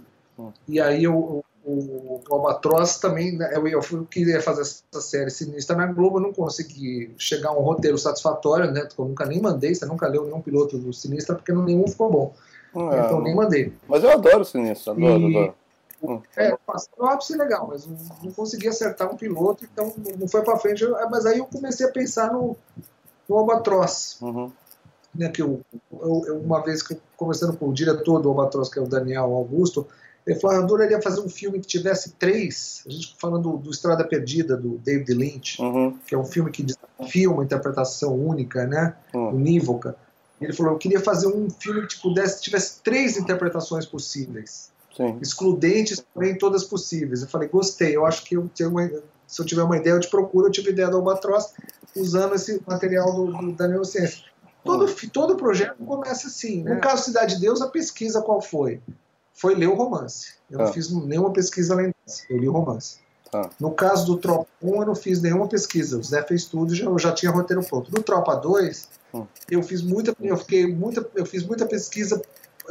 E 0.66 0.80
aí 0.80 1.04
eu, 1.04 1.44
o, 1.64 1.99
o 2.30 2.34
Albatroz 2.34 2.98
também, 2.98 3.36
né, 3.36 3.50
eu, 3.52 3.66
eu 3.66 4.04
queria 4.04 4.40
fazer 4.40 4.62
essa 4.62 5.00
série 5.00 5.30
sinistra 5.30 5.76
na 5.76 5.86
Globo, 5.86 6.18
eu 6.18 6.22
não 6.22 6.32
consegui 6.32 7.12
chegar 7.18 7.50
a 7.50 7.58
um 7.58 7.62
roteiro 7.62 7.98
satisfatório, 7.98 8.70
né? 8.70 8.86
Eu 8.96 9.04
nunca 9.04 9.26
nem 9.26 9.40
mandei, 9.40 9.74
você 9.74 9.84
nunca 9.84 10.06
leu 10.06 10.24
nenhum 10.24 10.40
piloto 10.40 10.78
do 10.78 10.92
Sinistra, 10.92 11.34
porque 11.34 11.52
nenhum 11.52 11.86
ficou 11.88 12.10
bom. 12.10 12.34
É. 12.72 13.00
então 13.00 13.20
nem 13.20 13.34
mandei. 13.34 13.72
Mas 13.88 14.04
eu 14.04 14.12
adoro 14.12 14.42
o 14.42 14.44
Sinistro, 14.44 14.92
adoro, 14.92 15.28
e, 15.28 15.36
adoro. 15.36 15.54
Hum. 16.02 16.20
É, 16.36 16.56
o 16.96 17.06
ápice 17.06 17.36
legal, 17.36 17.66
mas 17.68 17.84
não, 17.84 17.96
não, 18.22 18.32
consegui 18.32 18.68
acertar 18.68 19.12
um 19.12 19.16
piloto, 19.16 19.64
então 19.64 19.92
não 20.18 20.28
foi 20.28 20.42
para 20.42 20.56
frente. 20.56 20.86
Mas 21.10 21.26
aí 21.26 21.38
eu 21.38 21.46
comecei 21.46 21.84
a 21.84 21.90
pensar 21.90 22.32
no, 22.32 22.56
no 23.28 23.36
Albatroz. 23.36 24.18
Uhum. 24.22 24.52
Né, 25.12 25.28
que 25.28 25.42
eu, 25.42 25.60
eu, 25.92 26.40
uma 26.40 26.62
vez 26.62 26.84
que 26.84 26.96
conversando 27.16 27.56
com 27.56 27.68
o 27.68 27.72
diretor 27.72 28.22
do 28.22 28.28
Albatroz, 28.28 28.68
que 28.68 28.78
é 28.78 28.82
o 28.82 28.86
Daniel 28.86 29.34
Augusto, 29.34 29.88
ele 30.30 30.38
falou, 30.38 30.56
eu 30.56 30.62
adoraria 30.62 31.02
fazer 31.02 31.20
um 31.20 31.28
filme 31.28 31.58
que 31.58 31.66
tivesse 31.66 32.12
três, 32.12 32.84
a 32.86 32.90
gente 32.90 33.16
falando 33.18 33.50
do, 33.50 33.56
do 33.58 33.70
Estrada 33.70 34.04
Perdida, 34.04 34.56
do 34.56 34.78
David 34.78 35.12
Lynch, 35.12 35.60
uhum. 35.60 35.98
que 36.06 36.14
é 36.14 36.18
um 36.18 36.24
filme 36.24 36.50
que 36.50 36.62
desafia 36.62 37.28
uma 37.28 37.42
interpretação 37.42 38.14
única, 38.14 38.64
né, 38.64 38.94
uhum. 39.12 39.30
unívoca. 39.30 39.96
Ele 40.40 40.52
falou, 40.52 40.72
eu 40.72 40.78
queria 40.78 41.00
fazer 41.00 41.26
um 41.26 41.50
filme 41.50 41.86
que 41.86 42.00
pudesse, 42.00 42.40
tivesse 42.40 42.80
três 42.80 43.16
interpretações 43.16 43.84
possíveis, 43.84 44.70
Sim. 44.96 45.18
excludentes, 45.20 46.02
também 46.14 46.38
todas 46.38 46.64
possíveis. 46.64 47.22
Eu 47.22 47.28
falei, 47.28 47.48
gostei, 47.48 47.96
eu 47.96 48.06
acho 48.06 48.24
que 48.24 48.36
eu 48.36 48.48
tenho 48.54 48.70
uma, 48.70 48.88
se 49.26 49.40
eu 49.42 49.44
tiver 49.44 49.64
uma 49.64 49.76
ideia, 49.76 49.94
eu 49.94 50.00
te 50.00 50.08
procuro, 50.08 50.46
eu 50.46 50.52
tive 50.52 50.70
ideia 50.70 50.88
do 50.88 50.96
Albatroz, 50.98 51.52
usando 51.96 52.36
esse 52.36 52.62
material 52.66 53.12
do, 53.12 53.26
do 53.32 53.52
da 53.52 53.66
neurociência. 53.66 54.24
Todo, 54.64 54.84
uhum. 54.84 55.08
todo 55.12 55.36
projeto 55.36 55.76
começa 55.84 56.28
assim. 56.28 56.62
Né? 56.62 56.74
No 56.74 56.80
caso 56.80 57.04
Cidade 57.04 57.34
de 57.34 57.40
Deus, 57.40 57.60
a 57.60 57.66
pesquisa 57.66 58.22
qual 58.22 58.40
foi? 58.40 58.80
Foi 59.34 59.54
ler 59.54 59.68
o 59.68 59.74
romance. 59.74 60.34
Eu 60.50 60.60
ah. 60.60 60.64
não 60.64 60.72
fiz 60.72 60.90
nenhuma 60.90 61.32
pesquisa 61.32 61.74
além 61.74 61.94
disso. 62.06 62.24
Eu 62.28 62.38
li 62.38 62.48
o 62.48 62.52
romance. 62.52 62.98
Ah. 63.32 63.48
No 63.60 63.72
caso 63.72 64.06
do 64.06 64.16
Tropa 64.16 64.48
1, 64.62 64.80
eu 64.80 64.86
não 64.86 64.94
fiz 64.94 65.22
nenhuma 65.22 65.48
pesquisa. 65.48 65.98
O 65.98 66.02
Zé 66.02 66.22
fez 66.22 66.44
tudo, 66.46 66.74
já, 66.74 66.86
eu 66.86 66.98
já 66.98 67.12
tinha 67.12 67.30
roteiro 67.30 67.62
pronto. 67.62 67.90
No 67.92 68.02
Tropa 68.02 68.34
2, 68.34 68.88
hum. 69.14 69.26
eu 69.50 69.62
fiz 69.62 69.82
muita, 69.82 70.14
eu 70.20 70.36
fiquei 70.36 70.66
muita, 70.66 71.08
eu 71.14 71.24
fiz 71.24 71.44
muita 71.44 71.66
pesquisa 71.66 72.20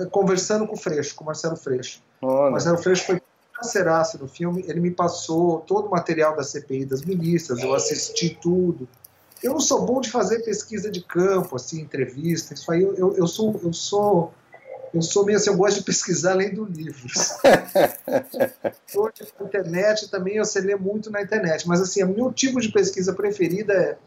conversando 0.08 0.67
com 0.67 0.76
o 0.76 0.78
Freixo, 0.78 1.15
com 1.15 1.24
o 1.24 1.28
Marcelo 1.28 1.56
Freixo. 1.56 2.02
Olha. 2.22 2.52
Marcelo 2.52 2.78
Freixo 2.78 3.06
foi 3.06 3.22
parceiraço 3.56 4.17
no 4.17 4.28
filme, 4.28 4.63
ele 4.67 4.80
me 4.80 4.91
passou 4.91 5.60
todo 5.60 5.88
o 5.88 5.91
material 5.91 6.36
da 6.36 6.43
CPI 6.43 6.86
das 6.86 7.02
ministras, 7.02 7.60
eu 7.60 7.74
assisti 7.74 8.38
tudo. 8.41 8.88
Eu 9.43 9.54
não 9.54 9.60
sou 9.60 9.86
bom 9.86 10.00
de 10.00 10.10
fazer 10.10 10.39
pesquisa 10.39 10.89
de 10.89 11.02
campo, 11.02 11.56
assim, 11.56 11.82
entrevista, 11.82 12.54
isso 12.54 12.72
aí 12.72 12.82
eu, 12.82 12.95
eu, 12.95 13.15
eu 13.15 13.28
sou 13.28 13.60
eu 13.63 13.74
sou 13.74 14.34
eu 14.93 15.02
sou 15.02 15.25
meio 15.25 15.38
assim, 15.38 15.49
eu 15.49 15.58
gosto 15.58 15.78
de 15.78 15.84
pesquisar 15.84 16.34
lendo 16.34 16.65
livros. 16.65 17.38
Hoje 18.95 19.34
na 19.39 19.45
internet 19.45 20.10
também 20.10 20.36
eu 20.38 20.45
sei 20.45 20.62
ler 20.63 20.78
muito 20.78 21.12
na 21.12 21.21
internet, 21.21 21.67
mas 21.67 21.82
assim, 21.82 22.04
o 22.04 22.08
meu 22.08 22.32
tipo 22.32 22.60
de 22.60 22.71
pesquisa 22.71 23.13
preferida 23.13 23.73
é 23.73 23.97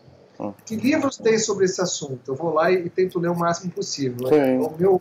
Hum. 0.40 0.52
que 0.64 0.74
livros 0.74 1.16
tem 1.18 1.38
sobre 1.38 1.66
esse 1.66 1.80
assunto? 1.80 2.32
Eu 2.32 2.34
vou 2.34 2.52
lá 2.52 2.70
e, 2.70 2.86
e 2.86 2.90
tento 2.90 3.18
ler 3.20 3.28
o 3.28 3.38
máximo 3.38 3.70
possível. 3.70 4.28
Sim. 4.28 4.34
É 4.34 4.58
o 4.58 4.76
meu 4.76 5.00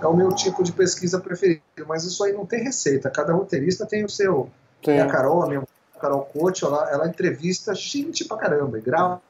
é 0.00 0.06
o 0.06 0.16
meu 0.16 0.32
tipo 0.34 0.62
de 0.62 0.72
pesquisa 0.72 1.18
preferido, 1.18 1.62
mas 1.86 2.04
isso 2.04 2.22
aí 2.22 2.32
não 2.32 2.44
tem 2.44 2.62
receita. 2.62 3.08
Cada 3.08 3.32
roteirista 3.32 3.86
tem 3.86 4.04
o 4.04 4.08
seu. 4.08 4.50
Sim. 4.84 4.98
A 4.98 5.06
Carol, 5.06 5.42
a 5.42 5.46
minha 5.46 5.62
Carol 6.00 6.24
Coach, 6.24 6.64
ela, 6.64 6.90
ela 6.90 7.08
entrevista 7.08 7.74
gente 7.74 8.24
pra 8.24 8.36
caramba, 8.36 8.78
e 8.78 8.82
grava 8.82 9.20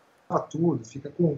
tudo, 0.50 0.84
fica 0.84 1.10
com 1.10 1.36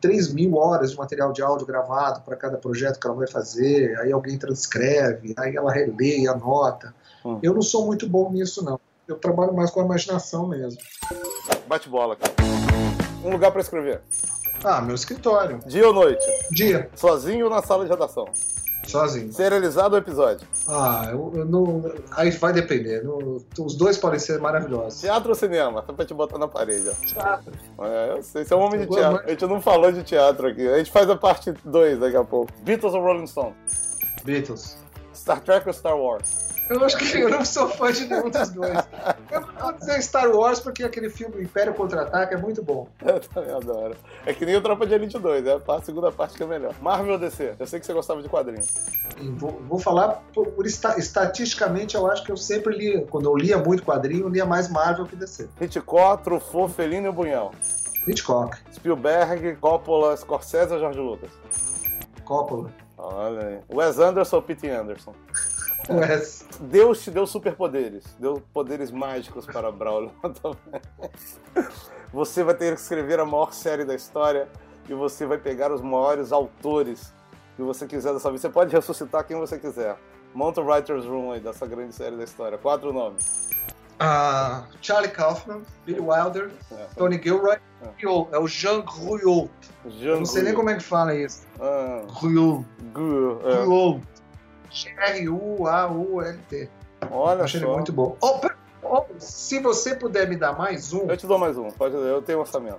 3 0.00 0.32
mil 0.32 0.56
horas 0.56 0.90
de 0.90 0.96
material 0.96 1.32
de 1.32 1.42
áudio 1.42 1.66
gravado 1.66 2.20
para 2.22 2.36
cada 2.36 2.56
projeto 2.56 2.98
que 2.98 3.06
ela 3.06 3.16
vai 3.16 3.28
fazer, 3.28 3.98
aí 4.00 4.12
alguém 4.12 4.38
transcreve, 4.38 5.34
aí 5.36 5.56
ela 5.56 5.72
relê 5.72 6.20
e 6.20 6.28
anota. 6.28 6.94
Hum. 7.24 7.38
Eu 7.42 7.54
não 7.54 7.62
sou 7.62 7.86
muito 7.86 8.08
bom 8.08 8.30
nisso, 8.32 8.64
não. 8.64 8.80
Eu 9.06 9.16
trabalho 9.16 9.54
mais 9.54 9.70
com 9.70 9.80
a 9.80 9.84
imaginação 9.84 10.46
mesmo. 10.46 10.80
Bate 11.66 11.88
bola, 11.88 12.16
cara. 12.16 12.34
Um 13.24 13.30
lugar 13.30 13.50
pra 13.50 13.60
escrever. 13.60 14.02
Ah, 14.62 14.80
meu 14.80 14.94
escritório. 14.94 15.60
Dia 15.66 15.86
ou 15.86 15.94
noite? 15.94 16.26
Dia, 16.50 16.90
Sozinho 16.94 17.44
ou 17.44 17.50
na 17.50 17.62
sala 17.62 17.84
de 17.84 17.90
redação? 17.90 18.26
Sozinho. 18.90 19.32
Serializado 19.32 19.94
ou 19.94 20.00
episódio? 20.00 20.46
Ah, 20.66 21.08
eu, 21.10 21.32
eu 21.34 21.44
não. 21.44 21.92
Aí 22.12 22.30
vai 22.30 22.52
depender. 22.52 23.02
Não- 23.04 23.38
os 23.58 23.74
dois 23.74 23.96
podem 23.98 24.18
ser 24.18 24.40
maravilhosos. 24.40 25.00
Teatro 25.00 25.28
ou 25.30 25.34
cinema? 25.34 25.82
Só 25.86 25.92
pra 25.92 26.04
te 26.04 26.14
botar 26.14 26.38
na 26.38 26.48
parede, 26.48 26.88
ó. 26.88 27.06
Teatro. 27.06 27.52
É, 27.80 28.12
eu 28.16 28.22
sei, 28.22 28.44
você 28.44 28.54
é 28.54 28.56
um 28.56 28.60
homem 28.60 28.80
de 28.80 28.86
Eu 28.86 28.90
teatro. 28.90 29.22
A 29.26 29.30
gente 29.30 29.46
não 29.46 29.60
falou 29.60 29.92
de 29.92 30.02
teatro 30.02 30.46
aqui. 30.48 30.66
A 30.68 30.78
gente 30.78 30.90
faz 30.90 31.08
a 31.08 31.16
parte 31.16 31.52
2 31.64 31.98
daqui 32.00 32.16
a 32.16 32.24
pouco. 32.24 32.52
Beatles 32.62 32.94
ou 32.94 33.00
Rolling 33.02 33.26
Stone? 33.26 33.54
Beatles. 34.24 34.76
Star 35.14 35.40
Trek 35.40 35.66
ou 35.66 35.72
Star 35.72 35.96
Wars? 35.96 36.47
Eu 36.70 36.84
acho 36.84 36.96
que 36.98 37.16
eu 37.18 37.28
não 37.28 37.44
sou 37.44 37.68
fã 37.68 37.90
de 37.92 38.06
nenhum 38.06 38.28
dos 38.30 38.50
dois. 38.50 38.78
Eu 39.30 39.40
não 39.40 39.52
vou 39.54 39.72
dizer 39.72 40.02
Star 40.02 40.30
Wars 40.30 40.60
porque 40.60 40.82
aquele 40.84 41.08
filme 41.08 41.42
Império 41.42 41.72
Contra-Ataque 41.74 42.34
é 42.34 42.36
muito 42.36 42.62
bom. 42.62 42.88
Eu 43.04 43.20
também 43.20 43.54
adoro. 43.54 43.96
É 44.26 44.34
que 44.34 44.44
nem 44.44 44.56
o 44.56 44.60
Tropa 44.60 44.86
de 44.86 44.94
Elite 44.94 45.18
2, 45.18 45.46
é 45.46 45.58
a 45.66 45.82
segunda 45.82 46.10
parte 46.12 46.36
que 46.36 46.42
é 46.42 46.46
melhor. 46.46 46.74
Marvel 46.82 47.12
ou 47.14 47.18
DC? 47.18 47.54
Eu 47.58 47.66
sei 47.66 47.80
que 47.80 47.86
você 47.86 47.92
gostava 47.92 48.22
de 48.22 48.28
quadrinhos. 48.28 48.68
E 49.20 49.28
vou, 49.30 49.52
vou 49.68 49.78
falar 49.78 50.22
por, 50.34 50.46
por 50.48 50.66
esta- 50.66 50.98
estatisticamente, 50.98 51.94
eu 51.96 52.06
acho 52.10 52.22
que 52.24 52.30
eu 52.32 52.36
sempre 52.36 52.76
li, 52.76 53.06
quando 53.10 53.24
eu 53.26 53.36
lia 53.36 53.58
muito 53.58 53.82
quadrinho, 53.82 54.24
eu 54.24 54.28
lia 54.28 54.44
mais 54.46 54.68
Marvel 54.68 55.06
que 55.06 55.16
DC. 55.16 55.48
Hitchcock, 55.60 56.22
Truffaut, 56.22 56.72
Fellini 56.72 57.06
ou 57.08 57.12
Bunhão? 57.12 57.50
Hitchcock, 58.06 58.56
Spielberg, 58.74 59.56
Coppola, 59.56 60.16
Scorsese 60.16 60.72
ou 60.72 60.78
George 60.78 60.98
Lucas? 61.00 61.30
Coppola, 62.24 62.70
Olha 62.96 63.46
aí. 63.46 63.58
Wes 63.72 63.98
Anderson 63.98 64.36
ou 64.36 64.42
Pete 64.42 64.68
Anderson? 64.68 65.14
Wes. 65.88 66.46
Deus 66.60 67.02
te 67.02 67.10
deu 67.10 67.26
superpoderes, 67.26 68.04
deu 68.18 68.42
poderes 68.52 68.90
mágicos 68.90 69.46
para 69.46 69.70
Braulio. 69.72 70.12
Você 72.12 72.42
vai 72.42 72.54
ter 72.54 72.74
que 72.74 72.80
escrever 72.80 73.20
a 73.20 73.24
maior 73.24 73.52
série 73.52 73.84
da 73.84 73.94
história 73.94 74.48
e 74.88 74.94
você 74.94 75.26
vai 75.26 75.36
pegar 75.36 75.70
os 75.70 75.82
maiores 75.82 76.32
autores 76.32 77.12
que 77.54 77.62
você 77.62 77.86
quiser 77.86 78.14
dessa 78.14 78.30
vida. 78.30 78.40
Você 78.40 78.48
pode 78.48 78.74
ressuscitar 78.74 79.26
quem 79.26 79.36
você 79.36 79.58
quiser. 79.58 79.96
Monta 80.34 80.60
o 80.60 80.64
Writer's 80.64 81.04
Room 81.04 81.32
aí 81.32 81.40
dessa 81.40 81.66
grande 81.66 81.94
série 81.94 82.16
da 82.16 82.24
história. 82.24 82.56
Quatro 82.56 82.92
nomes. 82.92 83.50
Ah, 84.00 84.64
Charlie 84.80 85.10
Kaufman, 85.10 85.62
Billy 85.84 86.00
Wilder, 86.00 86.50
É. 86.72 86.86
Tony 86.96 87.20
Gilroy, 87.22 87.56
É. 87.82 87.88
É 88.32 88.38
o 88.38 88.46
Jean 88.46 88.80
Ruyot. 88.86 89.50
Jean 89.88 90.18
não 90.18 90.24
sei 90.24 90.44
nem 90.44 90.54
como 90.54 90.70
é 90.70 90.76
que 90.76 90.82
fala 90.84 91.14
isso. 91.14 91.42
Ah, 91.60 92.04
Ruyot. 92.08 92.64
É. 93.44 93.64
Ruyot. 93.64 94.02
G-R-U-A-U-L-T. 94.70 96.68
Olha 97.10 97.44
Achei 97.44 97.60
ele 97.60 97.66
só. 97.66 97.74
muito 97.74 97.92
bom. 97.92 98.16
Oh, 98.20 98.40
oh, 98.82 99.04
se 99.18 99.60
você 99.60 99.94
puder 99.94 100.28
me 100.28 100.36
dar 100.36 100.52
mais 100.56 100.92
um, 100.92 101.08
Eu 101.08 101.16
te 101.16 101.26
dou 101.26 101.38
mais 101.38 101.56
um. 101.56 101.70
Pode, 101.70 101.94
eu 101.94 102.20
tenho 102.22 102.38
um 102.38 102.42
orçamento. 102.42 102.78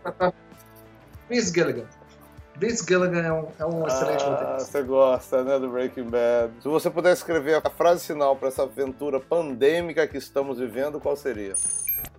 Vince 1.30 1.54
Gilligan. 1.54 1.86
Vince 2.58 2.86
Gilligan 2.86 3.22
é 3.22 3.32
um, 3.32 3.48
é 3.60 3.66
um 3.66 3.88
excelente 3.88 4.24
Ah, 4.24 4.30
roteirista. 4.32 4.72
você 4.72 4.84
gosta, 4.84 5.44
né, 5.44 5.58
do 5.60 5.70
Breaking 5.70 6.10
Bad. 6.10 6.52
Se 6.62 6.68
você 6.68 6.90
puder 6.90 7.14
escrever 7.14 7.62
a 7.66 7.70
frase 7.70 8.06
final 8.06 8.36
para 8.36 8.50
essa 8.50 8.64
aventura 8.64 9.20
pandêmica 9.20 10.06
que 10.08 10.18
estamos 10.18 10.60
vivendo, 10.60 11.00
qual 11.00 11.16
seria? 11.16 11.54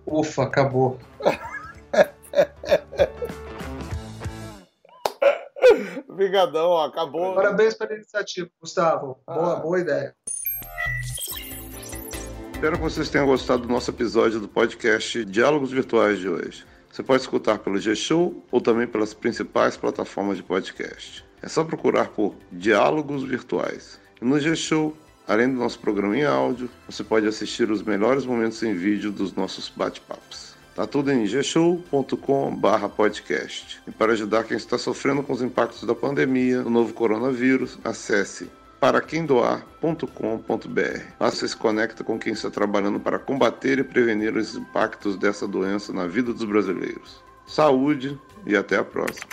Ufa, 0.05 0.43
acabou. 0.43 0.97
Brigadão, 6.25 6.69
ó, 6.69 6.85
acabou. 6.85 7.33
Parabéns 7.33 7.73
pela 7.73 7.95
iniciativa, 7.95 8.47
Gustavo. 8.61 9.17
Boa, 9.25 9.53
Ah. 9.53 9.55
boa 9.55 9.79
ideia. 9.79 10.13
Espero 12.53 12.75
que 12.77 12.83
vocês 12.83 13.09
tenham 13.09 13.25
gostado 13.25 13.63
do 13.63 13.67
nosso 13.67 13.89
episódio 13.89 14.39
do 14.39 14.47
podcast 14.47 15.25
Diálogos 15.25 15.71
Virtuais 15.71 16.19
de 16.19 16.29
hoje. 16.29 16.63
Você 16.91 17.01
pode 17.01 17.23
escutar 17.23 17.57
pelo 17.57 17.79
G-Show 17.79 18.45
ou 18.51 18.61
também 18.61 18.85
pelas 18.85 19.15
principais 19.15 19.75
plataformas 19.75 20.37
de 20.37 20.43
podcast. 20.43 21.25
É 21.41 21.47
só 21.47 21.63
procurar 21.63 22.09
por 22.09 22.35
Diálogos 22.51 23.23
Virtuais. 23.23 23.99
E 24.21 24.25
no 24.25 24.39
G-Show, 24.39 24.95
além 25.27 25.47
do 25.51 25.55
nosso 25.57 25.79
programa 25.79 26.15
em 26.15 26.23
áudio, 26.23 26.69
você 26.87 27.03
pode 27.03 27.25
assistir 27.25 27.71
os 27.71 27.81
melhores 27.81 28.27
momentos 28.27 28.61
em 28.61 28.75
vídeo 28.75 29.11
dos 29.11 29.33
nossos 29.33 29.69
bate-papos. 29.69 30.50
Tudo 30.87 31.11
em 31.11 31.25
gshow.com/podcast. 31.25 33.81
E 33.87 33.91
para 33.91 34.13
ajudar 34.13 34.43
quem 34.43 34.57
está 34.57 34.77
sofrendo 34.77 35.23
com 35.23 35.33
os 35.33 35.41
impactos 35.41 35.83
da 35.83 35.95
pandemia, 35.95 36.61
do 36.61 36.69
novo 36.69 36.93
coronavírus, 36.93 37.79
acesse 37.83 38.47
paraquemdoar.com.br. 38.79 41.01
Lá 41.19 41.29
você 41.29 41.47
se 41.47 41.55
conecta 41.55 42.03
com 42.03 42.17
quem 42.17 42.33
está 42.33 42.49
trabalhando 42.49 42.99
para 42.99 43.19
combater 43.19 43.77
e 43.77 43.83
prevenir 43.83 44.35
os 44.35 44.55
impactos 44.55 45.15
dessa 45.17 45.47
doença 45.47 45.93
na 45.93 46.07
vida 46.07 46.33
dos 46.33 46.43
brasileiros. 46.43 47.23
Saúde 47.45 48.19
e 48.45 48.55
até 48.55 48.77
a 48.77 48.83
próxima. 48.83 49.27